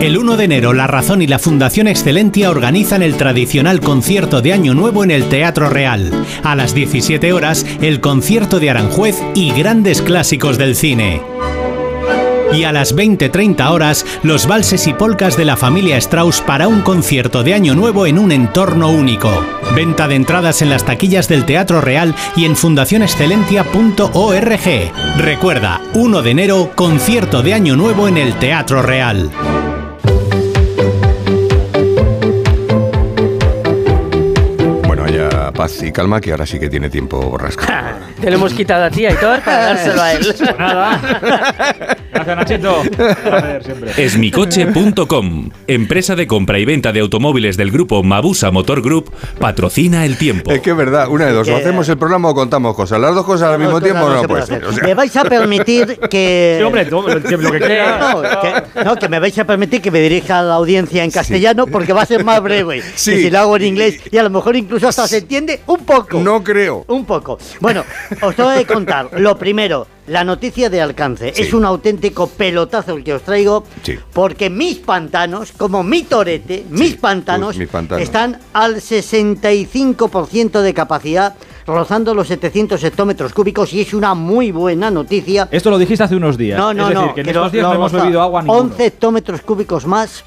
El 0.00 0.16
1 0.16 0.38
de 0.38 0.44
enero, 0.44 0.72
La 0.72 0.86
Razón 0.86 1.20
y 1.20 1.26
la 1.26 1.38
Fundación 1.38 1.86
Excelentia 1.86 2.50
organizan 2.50 3.02
el 3.02 3.18
tradicional 3.18 3.80
concierto 3.80 4.40
de 4.40 4.54
Año 4.54 4.72
Nuevo 4.72 5.04
en 5.04 5.10
el 5.10 5.28
Teatro 5.28 5.68
Real. 5.68 6.10
A 6.42 6.56
las 6.56 6.74
17 6.74 7.34
horas, 7.34 7.66
el 7.82 8.00
concierto 8.00 8.60
de 8.60 8.70
Aranjuez 8.70 9.18
y 9.34 9.52
grandes 9.52 10.00
clásicos 10.00 10.56
del 10.56 10.74
cine. 10.74 11.20
Y 12.54 12.64
a 12.64 12.72
las 12.72 12.96
20-30 12.96 13.70
horas, 13.70 14.06
los 14.22 14.46
valses 14.46 14.86
y 14.86 14.94
polcas 14.94 15.36
de 15.36 15.44
la 15.44 15.58
familia 15.58 15.98
Strauss 15.98 16.40
para 16.40 16.66
un 16.66 16.80
concierto 16.80 17.42
de 17.42 17.52
Año 17.52 17.74
Nuevo 17.74 18.06
en 18.06 18.18
un 18.18 18.32
entorno 18.32 18.88
único. 18.88 19.30
Venta 19.76 20.08
de 20.08 20.14
entradas 20.14 20.62
en 20.62 20.70
las 20.70 20.86
taquillas 20.86 21.28
del 21.28 21.44
Teatro 21.44 21.82
Real 21.82 22.14
y 22.36 22.46
en 22.46 22.56
fundacionexcelentia.org. 22.56 24.92
Recuerda, 25.18 25.82
1 25.92 26.22
de 26.22 26.30
enero, 26.30 26.72
concierto 26.74 27.42
de 27.42 27.52
Año 27.52 27.76
Nuevo 27.76 28.08
en 28.08 28.16
el 28.16 28.32
Teatro 28.38 28.80
Real. 28.80 29.30
Paz 35.60 35.82
y 35.82 35.92
calma, 35.92 36.22
que 36.22 36.30
ahora 36.30 36.46
sí 36.46 36.58
que 36.58 36.70
tiene 36.70 36.88
tiempo 36.88 37.20
borrasca. 37.20 37.98
Te 38.20 38.30
lo 38.30 38.36
hemos 38.36 38.54
quitado 38.54 38.84
a 38.84 38.90
ti, 38.90 39.04
Aitor, 39.04 39.42
para 39.42 39.74
dárselo 39.74 40.00
a 40.00 40.12
él. 40.14 41.96
Gracias, 42.24 42.36
Nachito. 42.36 42.82
A. 43.32 43.58
Esmicoche.com, 44.00 45.50
empresa 45.66 46.16
de 46.16 46.26
compra 46.26 46.58
y 46.58 46.64
venta 46.64 46.92
de 46.92 47.00
automóviles 47.00 47.56
del 47.56 47.70
grupo 47.70 48.02
Mabusa 48.02 48.50
Motor 48.50 48.82
Group, 48.82 49.10
patrocina 49.38 50.04
el 50.04 50.16
tiempo. 50.16 50.50
Es 50.50 50.60
que 50.60 50.70
es 50.70 50.76
verdad, 50.76 51.08
una 51.08 51.26
de 51.26 51.32
dos, 51.32 51.48
o 51.48 51.52
Que- 51.54 51.56
hacemos 51.60 51.88
el 51.88 51.96
programa 51.98 52.28
o 52.28 52.34
contamos 52.34 52.74
cosas. 52.74 53.00
Las 53.00 53.14
dos 53.14 53.24
cosas 53.24 53.52
al 53.54 53.58
mismo 53.58 53.80
tiempo 53.80 54.00
no 54.08 54.14
no 54.14 54.20
se 54.22 54.28
puede 54.28 54.46
ser. 54.46 54.56
hacer. 54.56 54.68
o 54.68 54.72
sea. 54.72 54.84
Me 54.84 54.94
vais 54.94 55.16
a 55.16 55.24
permitir 55.24 55.98
que. 56.10 56.56
Sí, 56.60 56.64
hombre, 56.64 56.84
tú, 56.86 57.02
lo 57.02 57.22
que- 57.22 57.36
lo 57.36 57.52
que 57.52 57.58
quiera. 57.60 57.98
No, 58.12 58.22
que, 58.22 58.84
no, 58.84 58.96
que 58.96 59.08
me 59.08 59.18
vais 59.20 59.38
a 59.38 59.44
permitir 59.44 59.80
que 59.80 59.90
me 59.90 60.00
dirija 60.00 60.40
a 60.40 60.42
la 60.42 60.54
audiencia 60.54 61.02
en 61.04 61.10
castellano 61.10 61.66
porque 61.66 61.92
va 61.92 62.02
a 62.02 62.06
ser 62.06 62.24
más 62.24 62.42
breve. 62.42 62.82
Sí. 62.94 63.12
Que 63.12 63.16
si 63.22 63.30
lo 63.30 63.38
hago 63.38 63.56
en 63.56 63.64
inglés 63.64 64.00
y 64.10 64.18
a 64.18 64.22
lo 64.22 64.30
mejor 64.30 64.56
incluso 64.56 64.88
hasta 64.88 65.06
se 65.08 65.18
entiende 65.18 65.60
un 65.66 65.84
poco. 65.84 66.18
No 66.20 66.42
creo. 66.44 66.84
Un 66.88 67.04
poco. 67.04 67.38
Bueno, 67.60 67.84
os 68.20 68.34
tengo 68.36 68.52
que 68.54 68.64
contar. 68.66 69.08
Lo 69.18 69.36
primero, 69.38 69.86
la 70.06 70.24
noticia 70.24 70.68
de 70.70 70.80
alcance. 70.80 71.32
Sí. 71.34 71.42
Es 71.42 71.52
un 71.54 71.64
auténtico 71.64 72.26
pelotazo 72.28 72.94
el 72.96 73.04
que 73.04 73.14
os 73.14 73.22
traigo. 73.22 73.64
Sí. 73.82 73.98
Porque 74.12 74.50
mis 74.50 74.78
pantanos, 74.78 75.52
como 75.52 75.82
mi 75.82 76.02
torete, 76.02 76.64
mis 76.70 76.96
pantanos, 76.96 77.50
tus- 77.50 77.58
mis 77.58 77.68
pantanos. 77.68 78.02
están 78.02 78.38
al 78.52 78.80
65% 78.80 80.60
de 80.62 80.74
capacidad, 80.74 81.34
rozando 81.66 82.14
los 82.14 82.28
700 82.28 82.82
hectómetros 82.82 83.32
cúbicos 83.32 83.72
y 83.72 83.80
es 83.82 83.94
una 83.94 84.14
muy 84.14 84.50
buena 84.50 84.90
noticia. 84.90 85.48
Esto 85.50 85.70
lo 85.70 85.78
dijiste 85.78 86.04
hace 86.04 86.16
unos 86.16 86.36
días. 86.36 86.58
No, 86.58 86.74
no, 86.74 86.84
es 86.84 86.88
decir, 86.94 87.06
no. 87.08 87.14
que 87.14 87.20
en 87.20 87.24
que 87.24 87.30
estos 87.30 87.44
lo- 87.44 87.50
días 87.50 87.64
no 87.66 87.74
hemos 87.74 87.92
bebido 87.92 88.22
agua 88.22 88.42
ninguno. 88.42 88.60
11 88.62 88.86
hectómetros 88.86 89.40
cúbicos 89.42 89.86
más 89.86 90.24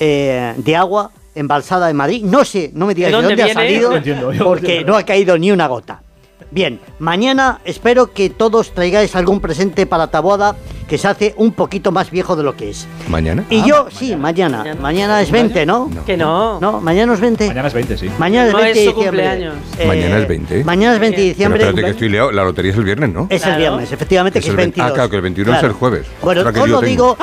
eh, 0.00 0.54
de 0.56 0.76
agua 0.76 1.10
embalsada 1.34 1.90
en 1.90 1.96
Madrid. 1.96 2.22
No 2.24 2.44
sé, 2.44 2.70
no 2.74 2.86
me 2.86 2.94
digas 2.94 3.10
¿De 3.12 3.16
de 3.16 3.22
dónde 3.22 3.36
dónde, 3.36 3.50
ha 3.50 3.54
salido, 3.54 3.90
No 3.90 3.96
entiendo, 3.96 4.32
porque 4.44 4.66
entiendo. 4.66 4.92
no 4.92 4.98
ha 4.98 5.02
caído 5.02 5.36
ni 5.38 5.50
una 5.52 5.66
gota. 5.66 6.02
Bien, 6.50 6.80
mañana 6.98 7.60
espero 7.64 8.12
que 8.12 8.30
todos 8.30 8.72
traigáis 8.72 9.14
algún 9.14 9.40
presente 9.40 9.84
para 9.86 10.06
Taboada 10.06 10.56
que 10.88 10.96
se 10.96 11.06
hace 11.06 11.34
un 11.36 11.52
poquito 11.52 11.92
más 11.92 12.10
viejo 12.10 12.34
de 12.36 12.42
lo 12.42 12.56
que 12.56 12.70
es. 12.70 12.86
¿Mañana? 13.08 13.44
Y 13.50 13.60
Ah, 13.60 13.64
yo, 13.66 13.88
sí, 13.90 14.16
mañana. 14.16 14.64
Mañana 14.80 15.20
es 15.20 15.30
20, 15.30 15.66
¿no? 15.66 15.90
Que 16.06 16.16
no. 16.16 16.58
No, 16.60 16.80
mañana 16.80 17.12
es 17.12 17.20
20. 17.20 17.48
Mañana 17.48 17.68
es 17.68 17.74
20, 17.74 17.98
sí. 17.98 18.10
Mañana 18.18 18.46
es 18.46 18.52
No 18.52 18.58
20 18.60 18.70
es 18.80 18.86
de 18.86 18.90
su 18.92 18.96
diciembre. 18.96 19.22
cumpleaños. 19.24 19.54
Eh, 19.78 19.86
Mañana 19.86 20.18
es 20.18 20.28
20. 20.28 20.64
Mañana 20.64 20.94
es 20.94 21.00
20 21.00 21.16
de 21.16 21.22
Pero 21.26 21.28
diciembre. 21.34 21.60
espérate 21.62 21.84
que 21.84 21.90
estoy 21.90 22.08
liado. 22.08 22.32
La 22.32 22.44
lotería 22.44 22.70
es 22.72 22.78
el 22.78 22.84
viernes, 22.84 23.12
¿no? 23.12 23.26
Es 23.28 23.44
el 23.44 23.56
viernes, 23.58 23.92
efectivamente, 23.92 24.40
que 24.40 24.46
es 24.46 24.50
el 24.50 24.56
vein- 24.56 24.64
22. 24.68 24.90
Ah, 24.90 24.94
claro, 24.94 25.10
que 25.10 25.16
el 25.16 25.22
21 25.22 25.54
es 25.58 25.62
el 25.62 25.72
jueves. 25.72 26.06
Bueno, 26.22 26.50
lío 26.50 26.66
lo 26.66 26.80
digo, 26.80 27.18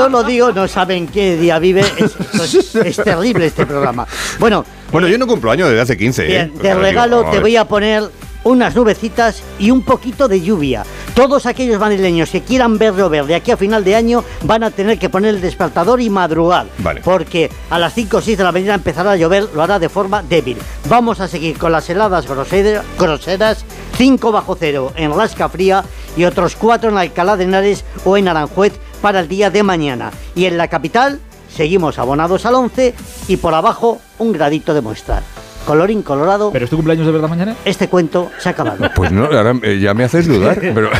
os 0.00 0.10
lo 0.12 0.22
digo, 0.22 0.52
no 0.52 0.68
saben 0.68 1.08
qué 1.08 1.36
día 1.36 1.58
vive. 1.58 1.80
Es, 1.80 2.54
es- 2.54 2.74
es 2.76 2.96
terrible 2.98 3.46
este 3.46 3.66
programa. 3.66 4.06
Bueno, 4.38 4.64
Bueno, 4.92 5.08
yo 5.08 5.18
no 5.18 5.26
cumplo 5.26 5.50
años 5.50 5.68
desde 5.68 5.82
hace 5.82 5.96
15. 5.98 6.24
bien, 6.24 6.52
¿eh? 6.56 6.62
de 6.62 6.74
regalo 6.74 7.18
digo, 7.18 7.30
te 7.32 7.40
voy 7.40 7.56
a 7.56 7.64
poner 7.66 8.04
unas 8.44 8.74
nubecitas 8.74 9.42
y 9.58 9.70
un 9.70 9.82
poquito 9.82 10.28
de 10.28 10.40
lluvia. 10.40 10.84
Todos 11.14 11.46
aquellos 11.46 11.80
madrileños 11.80 12.30
que 12.30 12.42
quieran 12.42 12.78
ver 12.78 12.94
llover 12.94 13.26
de 13.26 13.34
aquí 13.34 13.50
a 13.50 13.56
final 13.56 13.82
de 13.84 13.96
año 13.96 14.24
van 14.44 14.62
a 14.62 14.70
tener 14.70 14.98
que 14.98 15.08
poner 15.08 15.34
el 15.34 15.40
despertador 15.40 16.00
y 16.00 16.08
madrugar. 16.10 16.66
Vale. 16.78 17.00
Porque 17.02 17.50
a 17.70 17.78
las 17.78 17.94
5 17.94 18.16
o 18.18 18.20
6 18.20 18.38
de 18.38 18.44
la 18.44 18.52
mañana 18.52 18.74
empezará 18.74 19.12
a 19.12 19.16
llover, 19.16 19.48
lo 19.54 19.62
hará 19.62 19.78
de 19.78 19.88
forma 19.88 20.22
débil. 20.22 20.58
Vamos 20.88 21.20
a 21.20 21.28
seguir 21.28 21.58
con 21.58 21.72
las 21.72 21.88
heladas 21.90 22.26
grosera- 22.28 22.82
groseras, 22.98 23.64
5 23.96 24.30
bajo 24.32 24.56
cero 24.58 24.92
en 24.96 25.16
Lasca 25.16 25.48
Fría 25.48 25.84
y 26.16 26.24
otros 26.24 26.54
4 26.56 26.90
en 26.90 26.98
Alcalá 26.98 27.36
de 27.36 27.44
Henares 27.44 27.84
o 28.04 28.16
en 28.16 28.28
Aranjuez 28.28 28.72
para 29.02 29.20
el 29.20 29.28
día 29.28 29.50
de 29.50 29.62
mañana. 29.62 30.10
Y 30.34 30.44
en 30.46 30.56
la 30.56 30.68
capital 30.68 31.20
seguimos 31.54 31.98
abonados 31.98 32.46
al 32.46 32.54
11 32.54 32.94
y 33.26 33.36
por 33.38 33.54
abajo 33.54 34.00
un 34.18 34.32
gradito 34.32 34.72
de 34.74 34.80
muestra. 34.80 35.22
Colorín 35.66 36.02
colorado, 36.02 36.50
¿Pero 36.52 36.64
es 36.64 36.70
tu 36.70 36.76
cumpleaños 36.76 37.06
de 37.06 37.12
verdad 37.12 37.28
mañana? 37.28 37.54
este 37.64 37.88
cuento 37.88 38.30
se 38.38 38.48
ha 38.48 38.52
acabado. 38.52 38.78
Pues 38.94 39.12
no, 39.12 39.24
ahora 39.26 39.54
eh, 39.62 39.78
ya 39.80 39.92
me 39.94 40.04
haces 40.04 40.26
dudar. 40.26 40.58
Pero 40.60 40.90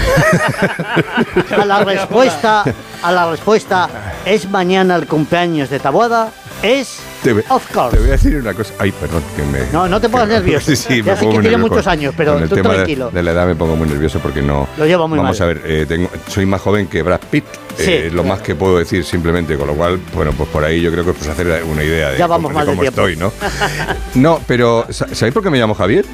A 1.59 1.65
la 1.65 1.85
respuesta, 1.85 2.65
a 3.03 3.13
la 3.13 3.31
respuesta, 3.31 3.89
¿es 4.27 4.49
mañana 4.51 4.97
el 4.97 5.07
cumpleaños 5.07 5.71
de 5.71 5.79
Taboada? 5.79 6.31
Es, 6.61 6.99
voy- 7.25 7.45
of 7.51 7.65
course. 7.73 7.97
te 7.97 8.01
voy 8.03 8.09
a 8.09 8.13
decir 8.13 8.35
una 8.37 8.53
cosa. 8.53 8.75
Ay, 8.79 8.91
perdón, 8.91 9.23
que 9.37 9.43
me. 9.45 9.61
No, 9.73 9.87
no 9.89 10.01
te 10.01 10.09
pongas 10.09 10.29
nervioso. 10.39 10.67
Sí, 10.71 10.77
sí, 10.77 10.97
Ya 11.03 11.13
me 11.13 11.17
sé 11.17 11.23
pongo 11.25 11.37
que 11.37 11.41
tiene 11.43 11.57
muchos 11.57 11.87
años, 11.87 12.15
pero 12.17 12.35
con 12.35 12.43
el 12.43 12.49
tú 12.49 12.57
tema 12.57 12.75
tranquilo. 12.75 13.11
De, 13.11 13.23
la 13.23 13.31
edad 13.31 13.47
me 13.47 13.55
pongo 13.55 13.77
muy 13.77 13.89
nervioso 13.89 14.19
porque 14.19 14.43
no. 14.43 14.67
Lo 14.77 14.85
llevo 14.87 15.07
muy 15.07 15.19
Vamos 15.19 15.39
mal. 15.39 15.49
a 15.51 15.53
ver, 15.55 15.63
eh, 15.65 15.87
tengo, 15.89 16.11
soy 16.29 16.47
más 16.47 16.61
joven 16.61 16.89
que 16.89 17.03
Brad 17.03 17.21
Pitt. 17.31 17.45
Sí. 17.77 17.85
eh, 17.93 18.11
lo 18.13 18.25
más 18.25 18.41
que 18.41 18.57
puedo 18.57 18.77
decir 18.79 19.05
simplemente, 19.05 19.57
con 19.57 19.69
lo 19.69 19.75
cual, 19.75 20.01
bueno, 20.15 20.33
pues 20.37 20.49
por 20.49 20.65
ahí 20.65 20.81
yo 20.81 20.91
creo 20.91 21.05
que 21.05 21.11
os 21.13 21.29
hacer 21.29 21.63
una 21.71 21.85
idea 21.85 22.11
de 22.11 22.19
Ya 22.19 22.27
vamos 22.27 22.49
cómo, 22.49 22.49
de 22.49 22.55
mal 22.55 22.67
de 22.67 22.73
cómo 22.73 22.83
estoy, 22.89 23.17
¿no? 23.17 23.33
No, 24.17 24.41
pero 24.49 24.85
¿sa- 24.91 25.07
¿sabéis 25.15 25.33
por 25.35 25.45
qué 25.45 25.51
me 25.51 25.59
llamo 25.59 25.75
Javier? 25.75 26.05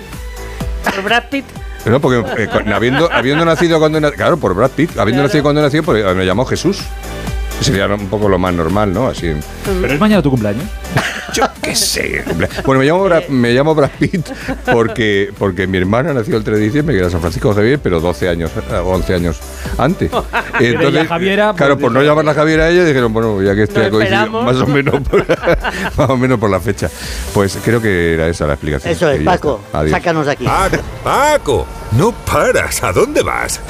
Por 0.85 1.03
Brad 1.03 1.25
Pitt. 1.31 1.47
No, 1.87 2.01
porque 2.01 2.43
eh, 2.43 2.49
habiendo, 2.75 3.11
habiendo 3.11 3.45
nacido 3.47 3.79
cuando 3.79 3.99
na- 3.99 4.11
claro, 4.11 4.37
por 4.37 4.55
Brad 4.55 4.71
Pitt, 4.73 4.91
habiendo 4.99 5.21
Claro. 5.23 5.29
nacido 5.29 5.43
cuando 5.43 5.63
nació, 5.63 5.83
pues 5.83 6.15
me 6.15 6.27
llamó 6.27 6.45
Jesús. 6.45 6.81
Sería 7.61 7.87
un 7.87 8.09
poco 8.09 8.29
lo 8.29 8.39
más 8.39 8.55
normal, 8.55 8.93
¿no? 8.93 9.09
Así. 9.09 9.33
¿Pero 9.65 9.87
es 9.87 10.01
mañana 10.01 10.23
tu 10.23 10.31
cumpleaños? 10.31 10.65
Yo 11.35 11.45
qué 11.61 11.75
sé. 11.75 12.23
Bueno, 12.65 12.81
me 12.81 12.87
llamo, 12.87 13.05
Brad, 13.05 13.27
me 13.29 13.53
llamo 13.53 13.75
Brad 13.75 13.91
Pitt 13.99 14.29
porque, 14.71 15.33
porque 15.37 15.67
mi 15.67 15.79
hermana 15.79 16.15
nació 16.15 16.37
el 16.37 16.45
3 16.45 16.59
de 16.59 16.65
diciembre, 16.65 16.95
que 16.95 17.01
era 17.01 17.11
San 17.11 17.21
Francisco 17.21 17.53
Javier, 17.53 17.81
pero 17.83 18.01
12 18.01 18.29
años, 18.29 18.53
eh, 18.71 18.77
11 18.77 19.15
años 19.15 19.41
antes. 19.77 20.13
Ella 20.61 21.07
Javiera, 21.07 21.47
pues, 21.49 21.57
claro, 21.57 21.79
por 21.79 21.91
no 21.91 22.03
llamarla 22.03 22.35
Javiera 22.35 22.65
a 22.65 22.71
ella, 22.71 22.85
dijeron, 22.85 23.13
bueno, 23.13 23.43
ya 23.43 23.55
que 23.55 23.65
estoy 23.65 23.85
esperamos. 23.85 24.45
más 24.45 24.57
o 24.57 24.67
menos 24.67 25.01
por, 25.09 25.27
más 25.97 26.11
o 26.11 26.17
menos 26.17 26.39
por 26.39 26.51
la 26.51 26.61
fecha. 26.61 26.89
Pues 27.33 27.59
creo 27.65 27.81
que 27.83 28.15
era 28.15 28.29
esa 28.29 28.47
la 28.47 28.55
explicación. 28.55 28.93
Eso 28.93 29.11
es, 29.11 29.23
Paco, 29.23 29.61
sácanos 29.91 30.27
de 30.27 30.33
aquí. 30.33 30.47
Paco, 31.03 31.67
no 31.93 32.13
paras. 32.13 32.83
¿A 32.85 32.93
dónde 32.93 33.23
vas? 33.23 33.61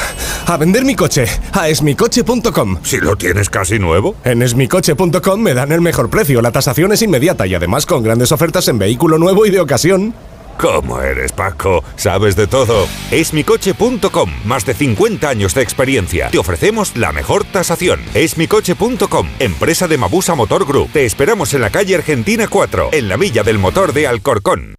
A 0.47 0.57
vender 0.59 0.85
mi 0.85 0.95
coche 0.95 1.27
a 1.53 1.69
esmicoche.com. 1.69 2.79
Si 2.83 2.99
lo 2.99 3.17
tienes 3.17 3.49
casi 3.49 3.79
nuevo. 3.85 4.17
En 4.25 4.43
esmicoche.com 4.43 5.41
me 5.41 5.55
dan 5.55 5.71
el 5.73 5.81
mejor 5.81 6.11
precio, 6.11 6.43
la 6.43 6.51
tasación 6.51 6.93
es 6.93 7.03
inmediata 7.03 7.47
y 7.47 7.55
además 7.55 7.87
con 7.87 8.03
grandes 8.03 8.33
ofertas 8.33 8.67
en 8.69 8.79
vehículo 8.79 9.19
nuevo 9.19 9.47
y 9.47 9.51
de 9.51 9.61
ocasión. 9.61 10.15
¿Cómo 10.59 11.01
eres, 11.01 11.33
Paco? 11.33 11.83
Sabes 11.97 12.37
de 12.37 12.47
todo. 12.47 12.87
Esmicoche.com. 13.11 14.31
Más 14.45 14.65
de 14.65 14.75
50 14.75 15.29
años 15.29 15.55
de 15.55 15.63
experiencia. 15.63 16.31
Te 16.31 16.39
ofrecemos 16.39 16.97
la 16.97 17.13
mejor 17.13 17.45
tasación. 17.45 18.01
Esmicoche.com. 18.15 19.29
Empresa 19.39 19.89
de 19.89 19.99
Mabusa 19.99 20.35
Motor 20.35 20.67
Group. 20.67 20.91
Te 20.93 21.05
esperamos 21.05 21.55
en 21.55 21.61
la 21.61 21.71
calle 21.71 21.97
Argentina 21.97 22.47
4, 22.49 22.91
en 22.93 23.09
la 23.09 23.17
Villa 23.17 23.43
del 23.43 23.59
Motor 23.59 23.93
de 23.93 24.07
Alcorcón. 24.07 24.75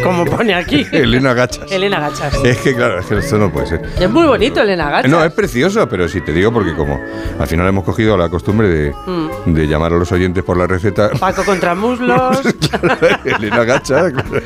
como 0.03 0.25
pone 0.25 0.55
aquí. 0.55 0.87
Elena 0.93 1.35
Gachas. 1.35 1.71
Elena 1.71 2.01
Gachas. 2.01 2.35
Es 2.45 2.59
que 2.59 2.75
claro, 2.75 2.99
es 2.99 3.07
que 3.07 3.19
esto 3.19 3.39
no 3.39 3.53
puede 3.53 3.67
ser. 3.69 3.83
Es 3.99 4.11
muy 4.11 4.27
bonito 4.27 4.61
Elena 4.61 4.91
Gachas. 4.91 5.11
No, 5.11 5.25
es 5.25 5.33
precioso, 5.33 5.89
pero 5.89 6.09
sí 6.09 6.21
te 6.21 6.33
digo 6.33 6.53
porque 6.53 6.75
como 6.75 7.01
al 7.39 7.47
final 7.47 7.67
hemos 7.69 7.85
cogido 7.85 8.17
la 8.17 8.29
costumbre 8.29 8.69
de, 8.69 8.93
Mm. 9.07 9.55
de 9.55 9.67
llamar 9.67 9.93
a 9.93 9.97
los 9.97 10.11
oyentes 10.13 10.43
por 10.45 10.57
la 10.57 10.67
receta, 10.67 11.11
Paco 11.21 11.45
contra 11.45 11.75
muslos. 11.75 12.41
Elena 13.25 13.65
Gacha, 13.65 14.11
claro. 14.11 14.41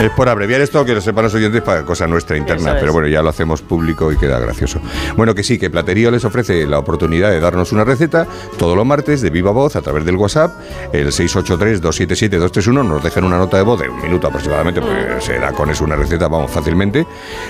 es 0.00 0.10
por 0.16 0.28
abreviar 0.28 0.60
esto, 0.60 0.84
que 0.84 0.94
lo 0.94 1.00
sepan 1.00 1.24
los 1.24 1.34
oyentes 1.34 1.62
para 1.62 1.82
cosa 1.84 2.06
nuestra 2.06 2.36
interna, 2.36 2.72
es. 2.74 2.80
pero 2.80 2.92
bueno, 2.92 3.08
ya 3.08 3.22
lo 3.22 3.28
hacemos 3.30 3.62
público 3.62 4.12
y 4.12 4.16
queda 4.16 4.38
gracioso. 4.38 4.80
Bueno, 5.16 5.34
que 5.34 5.42
sí, 5.42 5.58
que 5.58 5.70
Platerío 5.70 6.10
les 6.10 6.24
ofrece 6.24 6.66
la 6.66 6.78
oportunidad 6.78 7.33
de 7.34 7.40
darnos 7.40 7.72
una 7.72 7.84
receta 7.84 8.26
todos 8.58 8.76
los 8.76 8.86
martes 8.86 9.20
de 9.20 9.30
viva 9.30 9.50
voz 9.50 9.76
a 9.76 9.82
través 9.82 10.04
del 10.04 10.16
WhatsApp, 10.16 10.52
el 10.92 11.08
683-277-231, 11.12 12.86
nos 12.86 13.02
dejen 13.02 13.24
una 13.24 13.38
nota 13.38 13.56
de 13.56 13.62
voz 13.62 13.80
de 13.80 13.88
un 13.88 14.00
minuto 14.02 14.28
aproximadamente, 14.28 14.80
pues 14.80 15.24
será 15.24 15.52
con 15.52 15.70
eso 15.70 15.84
una 15.84 15.96
receta, 15.96 16.28
vamos, 16.28 16.50
fácilmente, 16.50 17.06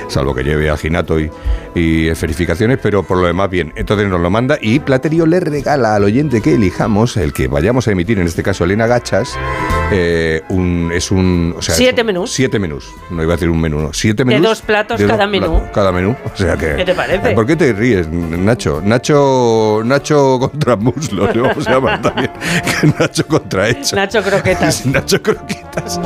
salvo 0.08 0.34
que 0.34 0.42
lleve 0.42 0.70
aginato 0.70 1.18
y, 1.20 1.30
y 1.74 2.08
verificaciones, 2.08 2.78
pero 2.82 3.02
por 3.02 3.18
lo 3.18 3.26
demás 3.26 3.50
bien. 3.50 3.72
Entonces 3.76 4.08
nos 4.08 4.20
lo 4.20 4.30
manda 4.30 4.56
y 4.60 4.80
Platerío 4.80 5.26
le 5.26 5.40
regala 5.40 5.94
al 5.94 6.04
oyente 6.04 6.40
que 6.40 6.54
elijamos, 6.54 7.16
el 7.16 7.32
que 7.32 7.48
vayamos 7.48 7.86
a 7.88 7.92
emitir, 7.92 8.18
en 8.18 8.26
este 8.26 8.42
caso 8.42 8.64
Elena 8.64 8.86
Gachas, 8.86 9.36
eh, 9.92 10.42
un, 10.48 10.90
es 10.92 11.10
un... 11.10 11.54
o 11.56 11.62
sea, 11.62 11.74
Siete 11.74 12.00
un- 12.02 12.06
menús. 12.06 12.32
Siete 12.32 12.58
menús, 12.58 12.90
no 13.10 13.22
iba 13.22 13.34
a 13.34 13.36
decir 13.36 13.50
un 13.50 13.60
menú, 13.60 13.80
no, 13.80 13.92
siete 13.92 14.22
De 14.24 14.26
menús. 14.26 14.42
dos 14.48 14.62
platos 14.62 14.98
de 14.98 15.06
cada 15.06 15.26
menú. 15.26 15.46
platos 15.46 15.70
cada 15.74 15.92
menú, 15.92 16.16
o 16.24 16.36
sea 16.36 16.56
que... 16.56 16.74
¿Qué 16.76 16.84
te 16.84 16.94
parece? 16.94 17.30
¿Por 17.34 17.46
qué 17.46 17.56
te 17.56 17.72
ríes, 17.72 18.08
Nacho? 18.08 18.80
Nacho, 18.84 19.73
Nacho 19.82 20.38
contra 20.38 20.76
muslo, 20.76 21.32
le 21.32 21.40
vamos 21.40 21.66
a 21.66 21.70
llamar 21.72 22.02
también. 22.02 22.30
Nacho 22.98 23.26
contra 23.26 23.68
hecho. 23.70 23.96
Nacho 23.96 24.22
Croquetas. 24.22 24.84
Nacho 24.94 25.22
Croquetas. 25.22 25.98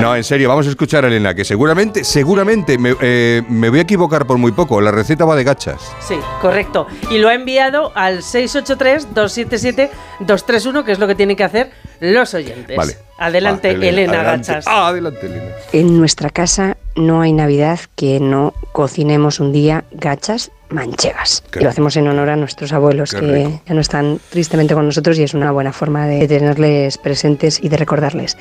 No, 0.00 0.16
en 0.16 0.24
serio, 0.24 0.48
vamos 0.48 0.66
a 0.66 0.70
escuchar 0.70 1.04
a 1.04 1.08
Elena, 1.08 1.34
que 1.34 1.44
seguramente, 1.44 2.04
seguramente, 2.04 2.78
me, 2.78 2.94
eh, 3.00 3.42
me 3.48 3.68
voy 3.70 3.78
a 3.80 3.82
equivocar 3.82 4.26
por 4.26 4.38
muy 4.38 4.52
poco, 4.52 4.80
la 4.80 4.90
receta 4.90 5.24
va 5.24 5.36
de 5.36 5.44
gachas. 5.44 5.80
Sí, 6.00 6.16
correcto. 6.40 6.86
Y 7.10 7.18
lo 7.18 7.28
ha 7.28 7.34
enviado 7.34 7.92
al 7.94 8.22
683-277-231, 8.22 10.84
que 10.84 10.92
es 10.92 10.98
lo 10.98 11.06
que 11.06 11.14
tienen 11.14 11.36
que 11.36 11.44
hacer 11.44 11.70
los 12.00 12.34
oyentes. 12.34 12.76
Vale. 12.76 12.96
Adelante, 13.18 13.68
Ah, 13.68 13.72
Elena, 13.72 14.12
adelante. 14.20 14.48
Gachas. 14.48 14.64
Ah, 14.66 14.88
adelante, 14.88 15.26
Elena. 15.26 15.52
En 15.72 15.98
nuestra 15.98 16.30
casa 16.30 16.76
no 16.96 17.20
hay 17.20 17.32
Navidad 17.32 17.78
que 17.94 18.18
no 18.20 18.54
cocinemos 18.72 19.38
un 19.40 19.52
día 19.52 19.84
gachas 19.92 20.50
manchegas. 20.72 21.42
Y 21.58 21.62
lo 21.62 21.70
hacemos 21.70 21.96
en 21.96 22.08
honor 22.08 22.30
a 22.30 22.36
nuestros 22.36 22.72
abuelos 22.72 23.12
Qué 23.12 23.20
que 23.20 23.26
rico. 23.32 23.62
ya 23.66 23.74
no 23.74 23.80
están 23.80 24.18
tristemente 24.30 24.74
con 24.74 24.86
nosotros 24.86 25.18
y 25.18 25.22
es 25.22 25.34
una 25.34 25.50
buena 25.52 25.72
forma 25.72 26.06
de 26.06 26.26
tenerles 26.28 26.98
presentes 26.98 27.62
y 27.62 27.68
de 27.68 27.76
recordarles. 27.76 28.36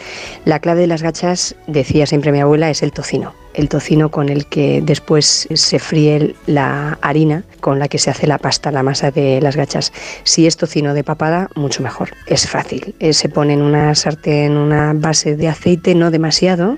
La 0.45 0.59
clave 0.59 0.81
de 0.81 0.87
las 0.87 1.01
gachas, 1.03 1.55
decía 1.67 2.05
siempre 2.05 2.31
mi 2.31 2.39
abuela, 2.39 2.69
es 2.69 2.83
el 2.83 2.91
tocino. 2.91 3.33
El 3.53 3.67
tocino 3.67 4.09
con 4.11 4.29
el 4.29 4.45
que 4.45 4.81
después 4.81 5.47
se 5.53 5.77
fríe 5.79 6.35
la 6.47 6.97
harina 7.01 7.43
con 7.59 7.79
la 7.79 7.89
que 7.89 7.97
se 7.97 8.09
hace 8.09 8.25
la 8.25 8.37
pasta, 8.37 8.71
la 8.71 8.81
masa 8.81 9.11
de 9.11 9.41
las 9.41 9.57
gachas. 9.57 9.91
Si 10.23 10.47
es 10.47 10.55
tocino 10.55 10.93
de 10.93 11.03
papada, 11.03 11.49
mucho 11.55 11.83
mejor. 11.83 12.11
Es 12.27 12.47
fácil. 12.47 12.95
Eh, 12.99 13.11
Se 13.13 13.27
pone 13.27 13.53
en 13.53 13.61
una 13.61 13.93
sartén 13.93 14.55
una 14.55 14.93
base 14.95 15.35
de 15.35 15.49
aceite, 15.49 15.95
no 15.95 16.11
demasiado, 16.11 16.77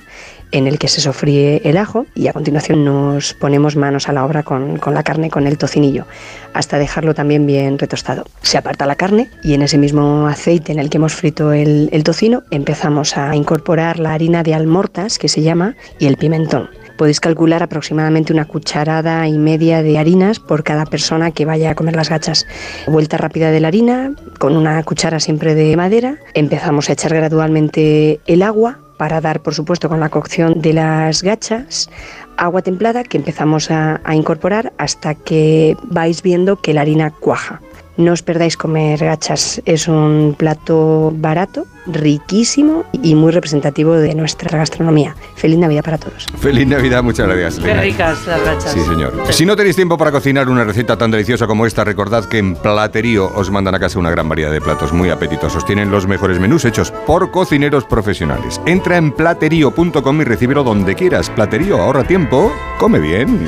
en 0.53 0.67
el 0.67 0.79
que 0.79 0.87
se 0.87 1.01
sofríe 1.01 1.61
el 1.65 1.77
ajo 1.77 2.05
y 2.15 2.27
a 2.27 2.33
continuación 2.33 2.85
nos 2.85 3.33
ponemos 3.33 3.75
manos 3.75 4.07
a 4.07 4.13
la 4.13 4.23
obra 4.23 4.43
con, 4.43 4.77
con 4.77 4.93
la 4.93 5.03
carne, 5.03 5.29
con 5.29 5.47
el 5.47 5.57
tocinillo, 5.57 6.05
hasta 6.53 6.77
dejarlo 6.77 7.13
también 7.13 7.45
bien 7.45 7.77
retostado. 7.77 8.25
Se 8.43 8.57
aparta 8.57 8.85
la 8.85 8.95
carne 8.95 9.29
y 9.43 9.55
en 9.55 9.63
ese 9.63 9.77
mismo 9.77 10.27
aceite 10.27 10.71
en 10.71 10.79
el 10.79 10.89
que 10.89 10.97
hemos 10.97 11.13
frito 11.13 11.51
el, 11.51 11.89
el 11.91 12.03
tocino 12.03 12.43
empezamos 12.51 13.17
a 13.17 13.35
incorporar 13.35 13.99
la 13.99 14.13
harina 14.13 14.43
de 14.43 14.53
almortas, 14.53 15.17
que 15.17 15.27
se 15.27 15.41
llama, 15.41 15.75
y 15.99 16.05
el 16.05 16.17
pimentón. 16.17 16.69
Podéis 16.97 17.19
calcular 17.19 17.63
aproximadamente 17.63 18.31
una 18.31 18.45
cucharada 18.45 19.27
y 19.27 19.39
media 19.39 19.81
de 19.81 19.97
harinas 19.97 20.39
por 20.39 20.63
cada 20.63 20.85
persona 20.85 21.31
que 21.31 21.45
vaya 21.45 21.71
a 21.71 21.75
comer 21.75 21.95
las 21.95 22.09
gachas. 22.09 22.45
Vuelta 22.85 23.17
rápida 23.17 23.49
de 23.49 23.59
la 23.59 23.69
harina, 23.69 24.13
con 24.37 24.55
una 24.55 24.81
cuchara 24.83 25.19
siempre 25.19 25.55
de 25.55 25.75
madera. 25.75 26.17
Empezamos 26.35 26.89
a 26.89 26.93
echar 26.93 27.15
gradualmente 27.15 28.19
el 28.27 28.43
agua 28.43 28.77
para 28.97 29.21
dar, 29.21 29.41
por 29.41 29.53
supuesto, 29.53 29.89
con 29.89 29.99
la 29.99 30.09
cocción 30.09 30.61
de 30.61 30.73
las 30.73 31.23
gachas, 31.23 31.89
agua 32.37 32.61
templada 32.61 33.03
que 33.03 33.17
empezamos 33.17 33.71
a, 33.71 34.01
incorporar 34.13 34.73
hasta 34.77 35.15
que 35.15 35.75
vais 35.83 36.21
viendo 36.21 36.57
que 36.57 36.73
la 36.73 36.81
harina 36.81 37.11
cuaja. 37.11 37.61
No 37.95 38.13
os 38.13 38.23
perdáis 38.23 38.57
comer 38.57 38.99
gachas, 38.99 39.61
es 39.65 39.87
un 39.87 40.35
plato 40.37 41.13
barato, 41.15 41.67
riquísimo 41.85 42.85
y 43.03 43.13
muy 43.13 43.31
representativo 43.31 43.93
de 43.93 44.15
nuestra 44.15 44.57
gastronomía. 44.57 45.15
Feliz 45.35 45.59
Navidad 45.59 45.83
para 45.83 45.97
todos. 45.99 46.25
Feliz 46.39 46.65
Navidad, 46.65 47.03
muchas 47.03 47.27
gracias. 47.27 47.59
Qué 47.59 47.73
ricas 47.73 48.25
las 48.25 48.43
gachas. 48.43 48.71
Sí, 48.71 48.79
señor. 48.79 49.13
Si 49.29 49.45
no 49.45 49.55
tenéis 49.55 49.75
tiempo 49.75 49.97
para 49.97 50.11
cocinar 50.11 50.49
una 50.49 50.63
receta 50.63 50.97
tan 50.97 51.11
deliciosa 51.11 51.45
como 51.45 51.67
esta, 51.67 51.83
recordad 51.83 52.25
que 52.25 52.39
en 52.39 52.55
Platerío 52.55 53.31
os 53.35 53.51
mandan 53.51 53.75
a 53.75 53.79
casa 53.79 53.99
una 53.99 54.09
gran 54.09 54.27
variedad 54.27 54.51
de 54.51 54.61
platos 54.61 54.91
muy 54.91 55.09
apetitosos. 55.09 55.65
Tienen 55.65 55.91
los 55.91 56.07
mejores 56.07 56.39
menús 56.39 56.65
hechos 56.65 56.91
por 57.05 57.29
cocineros 57.31 57.85
profesionales. 57.85 58.59
Entra 58.65 58.97
en 58.97 59.11
platerío.com 59.11 60.21
y 60.21 60.23
recíbelo 60.23 60.63
donde 60.63 60.95
quieras. 60.95 61.29
Platerío 61.29 61.79
ahorra 61.79 62.05
tiempo, 62.05 62.51
come 62.79 62.99
bien. 62.99 63.47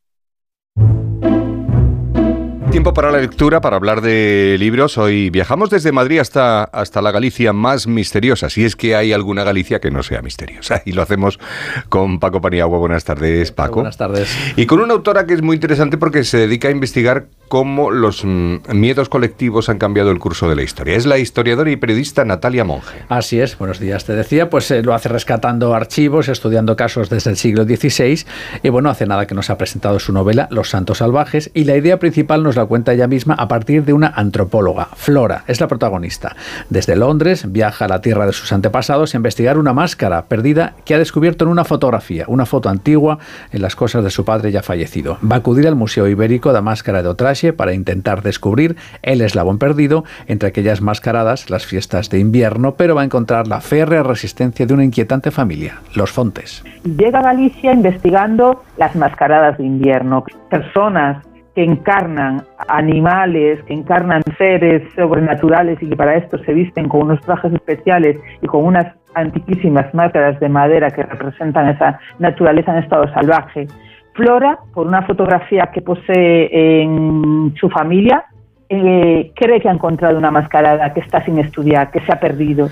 Tiempo 2.71 2.93
para 2.93 3.11
la 3.11 3.19
lectura, 3.19 3.59
para 3.59 3.75
hablar 3.75 3.99
de 3.99 4.55
libros. 4.57 4.97
Hoy 4.97 5.29
viajamos 5.29 5.69
desde 5.69 5.91
Madrid 5.91 6.19
hasta, 6.19 6.63
hasta 6.63 7.01
la 7.01 7.11
Galicia 7.11 7.51
más 7.51 7.85
misteriosa, 7.85 8.49
si 8.49 8.63
es 8.63 8.77
que 8.77 8.95
hay 8.95 9.11
alguna 9.11 9.43
Galicia 9.43 9.81
que 9.81 9.91
no 9.91 10.03
sea 10.03 10.21
misteriosa. 10.21 10.81
Y 10.85 10.93
lo 10.93 11.01
hacemos 11.01 11.37
con 11.89 12.21
Paco 12.21 12.39
Paniagua. 12.39 12.79
Buenas 12.79 13.03
tardes, 13.03 13.51
Paco. 13.51 13.75
Buenas 13.75 13.97
tardes. 13.97 14.33
Y 14.55 14.67
con 14.67 14.79
una 14.79 14.93
autora 14.93 15.25
que 15.25 15.33
es 15.33 15.41
muy 15.41 15.55
interesante 15.55 15.97
porque 15.97 16.23
se 16.23 16.37
dedica 16.37 16.69
a 16.69 16.71
investigar 16.71 17.27
cómo 17.49 17.91
los 17.91 18.23
mm, 18.23 18.59
miedos 18.73 19.09
colectivos 19.09 19.67
han 19.67 19.77
cambiado 19.77 20.09
el 20.09 20.19
curso 20.19 20.47
de 20.47 20.55
la 20.55 20.63
historia. 20.63 20.95
Es 20.95 21.05
la 21.05 21.17
historiadora 21.17 21.69
y 21.69 21.75
periodista 21.75 22.23
Natalia 22.23 22.63
Monge. 22.63 22.99
Así 23.09 23.41
es, 23.41 23.57
buenos 23.57 23.81
días. 23.81 24.05
Te 24.05 24.15
decía, 24.15 24.49
pues 24.49 24.71
eh, 24.71 24.81
lo 24.81 24.93
hace 24.93 25.09
rescatando 25.09 25.75
archivos, 25.75 26.29
estudiando 26.29 26.77
casos 26.77 27.09
desde 27.09 27.31
el 27.31 27.35
siglo 27.35 27.65
XVI. 27.65 28.23
Y 28.63 28.69
bueno, 28.69 28.89
hace 28.89 29.05
nada 29.05 29.27
que 29.27 29.35
nos 29.35 29.49
ha 29.49 29.57
presentado 29.57 29.99
su 29.99 30.13
novela 30.13 30.47
Los 30.49 30.69
Santos 30.69 30.99
Salvajes. 30.99 31.51
Y 31.53 31.65
la 31.65 31.75
idea 31.75 31.99
principal 31.99 32.41
nos 32.41 32.55
la 32.55 32.60
cuenta 32.67 32.93
ella 32.93 33.07
misma 33.07 33.35
a 33.35 33.47
partir 33.47 33.83
de 33.85 33.93
una 33.93 34.07
antropóloga. 34.07 34.89
Flora 34.95 35.43
es 35.47 35.59
la 35.61 35.67
protagonista. 35.67 36.35
Desde 36.69 36.95
Londres 36.95 37.51
viaja 37.51 37.85
a 37.85 37.87
la 37.87 38.01
tierra 38.01 38.25
de 38.25 38.33
sus 38.33 38.51
antepasados 38.53 39.13
a 39.13 39.17
investigar 39.17 39.57
una 39.57 39.73
máscara 39.73 40.25
perdida 40.25 40.73
que 40.85 40.95
ha 40.95 40.99
descubierto 40.99 41.45
en 41.45 41.51
una 41.51 41.65
fotografía, 41.65 42.25
una 42.27 42.45
foto 42.45 42.69
antigua 42.69 43.19
en 43.51 43.61
las 43.61 43.75
cosas 43.75 44.03
de 44.03 44.09
su 44.09 44.25
padre 44.25 44.51
ya 44.51 44.63
fallecido. 44.63 45.17
Va 45.23 45.35
a 45.37 45.39
acudir 45.39 45.67
al 45.67 45.75
Museo 45.75 46.07
Ibérico 46.07 46.53
de 46.53 46.61
Máscara 46.61 47.03
de 47.03 47.09
Otrache 47.09 47.53
para 47.53 47.73
intentar 47.73 48.21
descubrir 48.21 48.75
el 49.01 49.21
eslabón 49.21 49.57
perdido 49.57 50.03
entre 50.27 50.49
aquellas 50.49 50.81
mascaradas, 50.81 51.49
las 51.49 51.65
fiestas 51.65 52.09
de 52.09 52.19
invierno, 52.19 52.75
pero 52.75 52.95
va 52.95 53.01
a 53.01 53.05
encontrar 53.05 53.47
la 53.47 53.61
férrea 53.61 54.03
resistencia 54.03 54.65
de 54.65 54.73
una 54.73 54.83
inquietante 54.83 55.31
familia, 55.31 55.81
los 55.95 56.11
Fontes. 56.11 56.63
Llega 56.83 57.21
Galicia 57.21 57.73
investigando 57.73 58.63
las 58.77 58.95
mascaradas 58.95 59.57
de 59.57 59.65
invierno, 59.65 60.23
personas 60.49 61.23
que 61.55 61.63
encarnan 61.63 62.43
animales, 62.67 63.61
que 63.63 63.73
encarnan 63.73 64.21
seres 64.37 64.83
sobrenaturales 64.95 65.81
y 65.81 65.89
que 65.89 65.95
para 65.95 66.15
esto 66.15 66.37
se 66.45 66.53
visten 66.53 66.87
con 66.87 67.03
unos 67.03 67.21
trajes 67.21 67.53
especiales 67.53 68.17
y 68.41 68.47
con 68.47 68.65
unas 68.65 68.85
antiquísimas 69.13 69.93
máscaras 69.93 70.39
de 70.39 70.47
madera 70.47 70.89
que 70.91 71.03
representan 71.03 71.69
esa 71.69 71.99
naturaleza 72.19 72.71
en 72.71 72.83
estado 72.83 73.11
salvaje. 73.13 73.67
Flora, 74.13 74.59
por 74.73 74.87
una 74.87 75.01
fotografía 75.03 75.69
que 75.73 75.81
posee 75.81 76.81
en 76.81 77.53
su 77.59 77.69
familia, 77.69 78.25
eh, 78.69 79.31
cree 79.35 79.59
que 79.59 79.67
ha 79.67 79.73
encontrado 79.73 80.17
una 80.17 80.31
mascarada 80.31 80.93
que 80.93 81.01
está 81.01 81.23
sin 81.25 81.39
estudiar, 81.39 81.91
que 81.91 81.99
se 82.01 82.11
ha 82.11 82.19
perdido. 82.19 82.69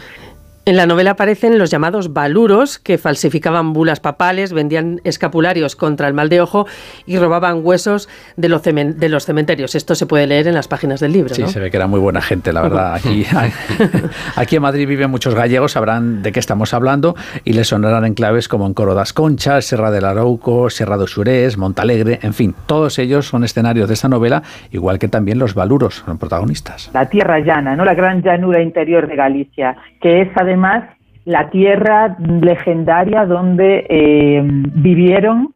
En 0.65 0.75
la 0.75 0.85
novela 0.85 1.11
aparecen 1.11 1.57
los 1.57 1.71
llamados 1.71 2.13
baluros, 2.13 2.77
que 2.77 2.97
falsificaban 2.97 3.73
bulas 3.73 3.99
papales, 3.99 4.53
vendían 4.53 5.01
escapularios 5.03 5.75
contra 5.75 6.07
el 6.07 6.13
mal 6.13 6.29
de 6.29 6.41
ojo 6.41 6.67
y 7.07 7.17
robaban 7.17 7.61
huesos 7.63 8.07
de 8.37 8.49
los, 8.49 8.61
de 8.61 9.09
los 9.09 9.25
cementerios. 9.25 9.73
Esto 9.73 9.95
se 9.95 10.05
puede 10.05 10.27
leer 10.27 10.47
en 10.47 10.53
las 10.53 10.67
páginas 10.67 10.99
del 10.99 11.13
libro. 11.13 11.33
Sí, 11.33 11.47
se 11.47 11.59
ve 11.59 11.71
que 11.71 11.77
era 11.77 11.87
muy 11.87 11.99
buena 11.99 12.21
gente, 12.21 12.53
la 12.53 12.61
verdad. 12.61 12.93
Aquí, 12.93 13.25
aquí 14.35 14.57
en 14.57 14.61
Madrid 14.61 14.87
viven 14.87 15.09
muchos 15.09 15.33
gallegos, 15.33 15.71
sabrán 15.71 16.21
de 16.21 16.31
qué 16.31 16.39
estamos 16.39 16.73
hablando 16.73 17.15
y 17.45 17.53
les 17.53 17.67
sonarán 17.67 18.05
en 18.05 18.13
claves 18.13 18.47
como 18.47 18.67
en 18.67 18.73
Coro 18.73 18.93
das 18.93 19.13
Conchas, 19.13 19.65
Serra 19.65 19.89
del 19.89 20.05
Arauco, 20.05 20.69
Serra 20.69 20.97
do 20.97 21.07
Xurés, 21.07 21.57
Montalegre, 21.57 22.19
en 22.21 22.33
fin, 22.33 22.53
todos 22.67 22.99
ellos 22.99 23.27
son 23.27 23.43
escenarios 23.43 23.87
de 23.87 23.95
esta 23.95 24.07
novela, 24.07 24.43
igual 24.71 24.99
que 24.99 25.07
también 25.07 25.39
los 25.39 25.55
baluros 25.55 26.03
son 26.05 26.17
protagonistas. 26.17 26.91
La 26.93 27.07
tierra 27.07 27.39
llana, 27.39 27.75
¿no? 27.75 27.85
la 27.85 27.95
gran 27.95 28.21
llanura 28.21 28.61
interior 28.61 29.07
de 29.07 29.15
Galicia, 29.15 29.75
que 30.01 30.21
es 30.21 30.29
además 30.49 30.83
la 31.25 31.49
tierra 31.49 32.17
legendaria 32.19 33.25
donde 33.25 33.85
eh, 33.87 34.41
vivieron 34.43 35.53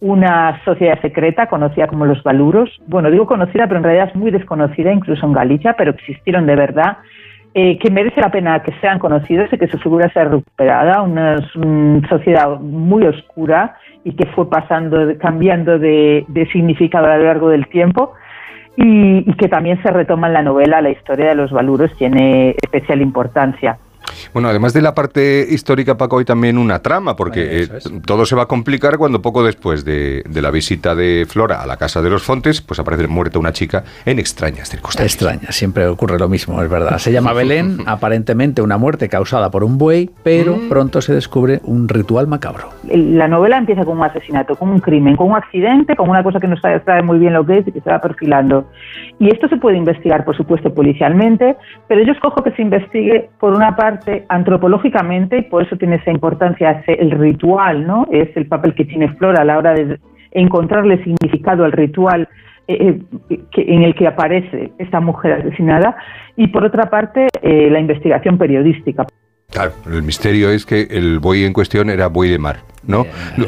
una 0.00 0.60
sociedad 0.64 1.00
secreta 1.00 1.46
conocida 1.46 1.86
como 1.86 2.06
los 2.06 2.20
Baluros. 2.24 2.68
Bueno, 2.88 3.08
digo 3.08 3.26
conocida, 3.26 3.68
pero 3.68 3.78
en 3.78 3.84
realidad 3.84 4.08
es 4.08 4.16
muy 4.16 4.32
desconocida, 4.32 4.92
incluso 4.92 5.24
en 5.24 5.32
Galicia, 5.32 5.76
pero 5.78 5.92
existieron 5.92 6.44
de 6.46 6.56
verdad, 6.56 6.98
eh, 7.54 7.78
que 7.78 7.88
merece 7.92 8.20
la 8.20 8.32
pena 8.32 8.62
que 8.64 8.72
sean 8.80 8.98
conocidos 8.98 9.52
y 9.52 9.58
que 9.58 9.68
su 9.68 9.78
figura 9.78 10.10
sea 10.12 10.24
recuperada. 10.24 11.02
Una, 11.02 11.36
sociedad 12.08 12.58
muy 12.58 13.04
oscura 13.04 13.76
y 14.02 14.14
que 14.14 14.26
fue 14.26 14.50
pasando, 14.50 15.16
cambiando 15.20 15.78
de, 15.78 16.26
significado 16.52 17.06
a 17.06 17.16
lo 17.16 17.24
largo 17.24 17.48
del 17.48 17.68
tiempo. 17.68 18.14
Y, 18.76 19.30
y 19.30 19.34
que 19.34 19.48
también 19.48 19.80
se 19.82 19.90
retoma 19.92 20.26
en 20.26 20.32
la 20.32 20.42
novela, 20.42 20.80
la 20.80 20.90
historia 20.90 21.28
de 21.28 21.34
los 21.36 21.52
Baluros 21.52 21.94
tiene 21.96 22.56
especial 22.60 23.02
importancia. 23.02 23.78
Bueno, 24.32 24.48
además 24.48 24.72
de 24.72 24.82
la 24.82 24.94
parte 24.94 25.46
histórica, 25.48 25.96
Paco, 25.96 26.18
hay 26.18 26.24
también 26.24 26.58
una 26.58 26.80
trama, 26.80 27.16
porque 27.16 27.62
eh, 27.62 27.68
todo 28.04 28.24
se 28.26 28.34
va 28.34 28.44
a 28.44 28.46
complicar 28.46 28.98
cuando 28.98 29.20
poco 29.20 29.44
después 29.44 29.84
de, 29.84 30.24
la 30.32 30.50
visita 30.50 30.94
de 30.94 31.26
Flora 31.28 31.62
a 31.62 31.66
la 31.66 31.76
casa 31.76 32.02
de 32.02 32.10
los 32.10 32.22
Fontes, 32.22 32.60
pues 32.60 32.80
aparece 32.80 33.06
muerta 33.06 33.38
una 33.38 33.52
chica 33.52 33.84
en 34.04 34.18
extrañas 34.18 34.68
circunstancias. 34.68 35.14
Extraña, 35.14 35.52
siempre 35.52 35.86
ocurre 35.86 36.18
lo 36.18 36.28
mismo, 36.28 36.62
es 36.62 36.68
verdad. 36.68 36.98
Se 36.98 37.12
llama 37.12 37.32
Belén, 37.32 37.78
aparentemente 37.86 38.62
una 38.62 38.78
muerte 38.78 39.08
causada 39.08 39.50
por 39.50 39.64
un 39.64 39.78
buey, 39.78 40.10
pero 40.22 40.56
mm. 40.56 40.68
pronto 40.68 41.00
se 41.00 41.14
descubre 41.14 41.60
un 41.64 41.88
ritual 41.88 42.26
macabro. 42.26 42.70
La 42.88 43.28
novela 43.28 43.58
empieza 43.58 43.84
con 43.84 43.98
un 43.98 44.04
asesinato, 44.04 44.56
con 44.56 44.70
un 44.70 44.80
crimen, 44.80 45.16
con 45.16 45.30
un 45.30 45.36
accidente, 45.36 45.94
con 45.96 46.08
una 46.08 46.22
cosa 46.22 46.40
que 46.40 46.48
no 46.48 46.56
sabe, 46.56 47.02
muy 47.02 47.18
bien 47.18 47.32
lo 47.32 47.44
que 47.46 47.58
es 47.58 47.68
y 47.68 47.72
que 47.72 47.80
se 47.80 47.90
va 47.90 48.00
perfilando. 48.00 48.66
Y 49.18 49.28
esto 49.28 49.48
se 49.48 49.56
puede 49.56 49.76
investigar, 49.76 50.24
por 50.24 50.36
supuesto, 50.36 50.72
policialmente, 50.74 51.56
pero 51.88 52.02
yo 52.02 52.12
escojo 52.12 52.42
que 52.42 52.52
se 52.52 52.62
investigue 52.62 53.30
por 53.38 53.54
una 53.54 53.76
parte 53.76 53.91
antropológicamente 54.28 55.38
y 55.38 55.42
por 55.42 55.62
eso 55.62 55.76
tiene 55.76 55.96
esa 55.96 56.10
importancia 56.10 56.82
el 56.86 57.10
ritual, 57.10 57.86
¿no? 57.86 58.06
Es 58.10 58.36
el 58.36 58.46
papel 58.46 58.74
que 58.74 58.84
tiene 58.84 59.08
Flora 59.14 59.42
a 59.42 59.44
la 59.44 59.58
hora 59.58 59.74
de 59.74 59.98
encontrarle 60.32 61.02
significado 61.04 61.64
al 61.64 61.72
ritual 61.72 62.28
eh, 62.68 63.00
eh, 63.28 63.40
en 63.56 63.82
el 63.82 63.94
que 63.94 64.06
aparece 64.06 64.72
esta 64.78 65.00
mujer 65.00 65.32
asesinada 65.32 65.96
y 66.36 66.46
por 66.48 66.64
otra 66.64 66.88
parte 66.88 67.26
eh, 67.42 67.68
la 67.70 67.80
investigación 67.80 68.38
periodística. 68.38 69.06
Claro, 69.52 69.74
el 69.84 70.02
misterio 70.02 70.50
es 70.50 70.64
que 70.64 70.88
el 70.90 71.18
buey 71.18 71.44
en 71.44 71.52
cuestión 71.52 71.90
era 71.90 72.06
buey 72.06 72.30
de 72.30 72.38
mar, 72.38 72.60
¿no? 72.86 73.06
no 73.36 73.46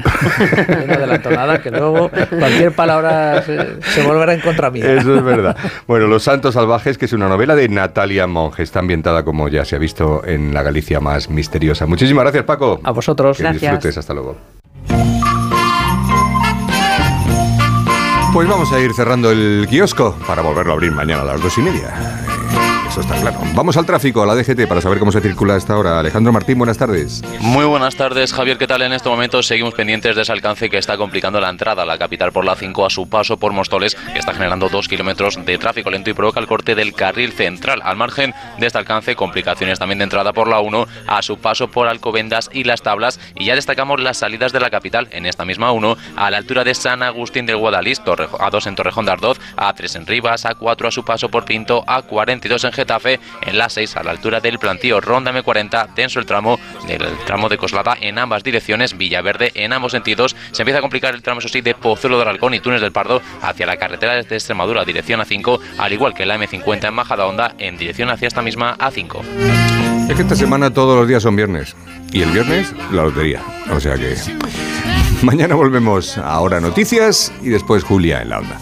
adelanto 0.94 1.30
nada, 1.34 1.62
que 1.62 1.70
luego 1.70 2.10
cualquier 2.10 2.72
palabra 2.72 3.42
se, 3.42 4.02
volverá 4.02 4.34
en 4.34 4.40
contra 4.40 4.70
mía. 4.70 4.84
Eso 4.84 5.16
es 5.16 5.24
verdad. 5.24 5.56
Bueno, 5.86 6.06
Los 6.06 6.24
Santos 6.24 6.54
Salvajes, 6.54 6.98
que 6.98 7.06
es 7.06 7.14
una 7.14 7.26
novela 7.26 7.54
de 7.54 7.70
Natalia 7.70 8.26
Monge, 8.26 8.62
está 8.62 8.80
ambientada 8.80 9.24
como 9.24 9.48
ya 9.48 9.64
se 9.64 9.76
ha 9.76 9.78
visto 9.78 10.22
en 10.26 10.52
la 10.52 10.62
Galicia 10.62 11.00
más 11.00 11.30
misteriosa. 11.30 11.86
Muchísimas 11.86 12.24
gracias, 12.24 12.44
Paco. 12.44 12.80
A 12.84 12.90
vosotros. 12.90 13.38
Que 13.38 13.50
disfrutes, 13.50 13.96
hasta 13.96 14.12
luego. 14.12 14.36
Pues 18.34 18.46
vamos 18.46 18.70
a 18.72 18.80
ir 18.80 18.92
cerrando 18.92 19.30
el 19.30 19.66
kiosco 19.70 20.18
para 20.26 20.42
volverlo 20.42 20.72
a 20.72 20.74
abrir 20.74 20.92
mañana 20.92 21.22
a 21.22 21.24
las 21.24 21.40
dos 21.40 21.56
y 21.56 21.62
media 21.62 22.33
está 23.00 23.14
claro. 23.20 23.38
Vamos 23.54 23.76
al 23.76 23.86
tráfico, 23.86 24.22
a 24.22 24.26
la 24.26 24.34
DGT, 24.34 24.66
para 24.68 24.80
saber 24.80 24.98
cómo 24.98 25.12
se 25.12 25.20
circula 25.20 25.54
a 25.54 25.56
esta 25.56 25.76
hora. 25.76 25.98
Alejandro 25.98 26.32
Martín, 26.32 26.58
buenas 26.58 26.78
tardes. 26.78 27.22
Muy 27.40 27.64
buenas 27.64 27.96
tardes, 27.96 28.32
Javier. 28.32 28.58
¿Qué 28.58 28.66
tal? 28.66 28.82
En 28.82 28.92
este 28.92 29.08
momento 29.08 29.42
seguimos 29.42 29.74
pendientes 29.74 30.16
de 30.16 30.22
ese 30.22 30.32
alcance 30.32 30.70
que 30.70 30.78
está 30.78 30.96
complicando 30.96 31.40
la 31.40 31.50
entrada 31.50 31.82
a 31.82 31.86
la 31.86 31.98
capital 31.98 32.32
por 32.32 32.44
la 32.44 32.54
5 32.54 32.86
a 32.86 32.90
su 32.90 33.08
paso 33.08 33.36
por 33.36 33.52
Mostoles, 33.52 33.94
que 33.94 34.18
está 34.18 34.32
generando 34.32 34.68
dos 34.68 34.88
kilómetros 34.88 35.44
de 35.44 35.58
tráfico 35.58 35.90
lento 35.90 36.10
y 36.10 36.14
provoca 36.14 36.40
el 36.40 36.46
corte 36.46 36.74
del 36.74 36.94
carril 36.94 37.32
central. 37.32 37.80
Al 37.84 37.96
margen 37.96 38.34
de 38.58 38.66
este 38.66 38.78
alcance, 38.78 39.16
complicaciones 39.16 39.78
también 39.78 39.98
de 39.98 40.04
entrada 40.04 40.32
por 40.32 40.48
la 40.48 40.60
1 40.60 40.86
a 41.06 41.22
su 41.22 41.38
paso 41.38 41.68
por 41.68 41.88
Alcobendas 41.88 42.50
y 42.52 42.64
Las 42.64 42.82
Tablas. 42.82 43.18
Y 43.34 43.46
ya 43.46 43.54
destacamos 43.54 44.00
las 44.00 44.18
salidas 44.18 44.52
de 44.52 44.60
la 44.60 44.70
capital 44.70 45.08
en 45.10 45.26
esta 45.26 45.44
misma 45.44 45.72
1 45.72 45.96
a 46.16 46.30
la 46.30 46.36
altura 46.36 46.64
de 46.64 46.74
San 46.74 47.02
Agustín 47.02 47.46
del 47.46 47.56
Guadalís, 47.56 48.00
a 48.38 48.50
2 48.50 48.66
en 48.66 48.76
Torrejón 48.76 49.06
de 49.06 49.12
Ardoz, 49.12 49.40
a 49.56 49.72
3 49.72 49.96
en 49.96 50.06
Rivas, 50.06 50.44
a 50.44 50.54
4 50.54 50.88
a 50.88 50.90
su 50.90 51.04
paso 51.04 51.28
por 51.28 51.44
Pinto, 51.44 51.84
a 51.86 52.02
42 52.02 52.64
en 52.64 52.72
Getafe, 52.84 53.18
en 53.42 53.58
la 53.58 53.68
6 53.68 53.96
a 53.96 54.02
la 54.02 54.10
altura 54.10 54.40
del 54.40 54.58
plantío 54.58 55.00
Ronda 55.00 55.32
M40, 55.32 55.94
denso 55.94 56.20
el 56.20 56.26
tramo 56.26 56.58
del 56.86 57.02
tramo 57.24 57.48
de 57.48 57.56
Coslada 57.56 57.96
en 58.00 58.18
ambas 58.18 58.44
direcciones, 58.44 58.96
Villaverde 58.96 59.52
en 59.54 59.72
ambos 59.72 59.92
sentidos. 59.92 60.36
Se 60.52 60.62
empieza 60.62 60.78
a 60.78 60.82
complicar 60.82 61.14
el 61.14 61.22
tramo, 61.22 61.40
eso 61.40 61.48
de 61.48 61.74
Pozuelo 61.74 62.18
del 62.18 62.28
Halcón 62.28 62.54
y 62.54 62.60
Túnez 62.60 62.80
del 62.80 62.92
Pardo 62.92 63.22
hacia 63.42 63.66
la 63.66 63.76
carretera 63.76 64.14
de 64.14 64.20
Extremadura, 64.20 64.84
dirección 64.84 65.20
A5, 65.20 65.60
al 65.78 65.92
igual 65.92 66.14
que 66.14 66.26
la 66.26 66.36
M50 66.36 66.88
en 66.88 66.94
Majadahonda 66.94 67.54
en 67.58 67.76
dirección 67.76 68.10
hacia 68.10 68.28
esta 68.28 68.42
misma 68.42 68.76
A5. 68.78 69.22
Es 70.08 70.16
que 70.16 70.22
esta 70.22 70.36
semana 70.36 70.72
todos 70.72 70.98
los 70.98 71.08
días 71.08 71.22
son 71.22 71.36
viernes. 71.36 71.74
Y 72.12 72.22
el 72.22 72.30
viernes, 72.30 72.72
la 72.92 73.04
lotería. 73.04 73.40
O 73.70 73.80
sea 73.80 73.94
que. 73.94 74.14
Mañana 75.22 75.54
volvemos 75.54 76.18
Ahora 76.18 76.60
Noticias 76.60 77.32
y 77.42 77.48
después 77.48 77.82
Julia 77.82 78.20
en 78.20 78.28
la 78.28 78.40
onda. 78.40 78.60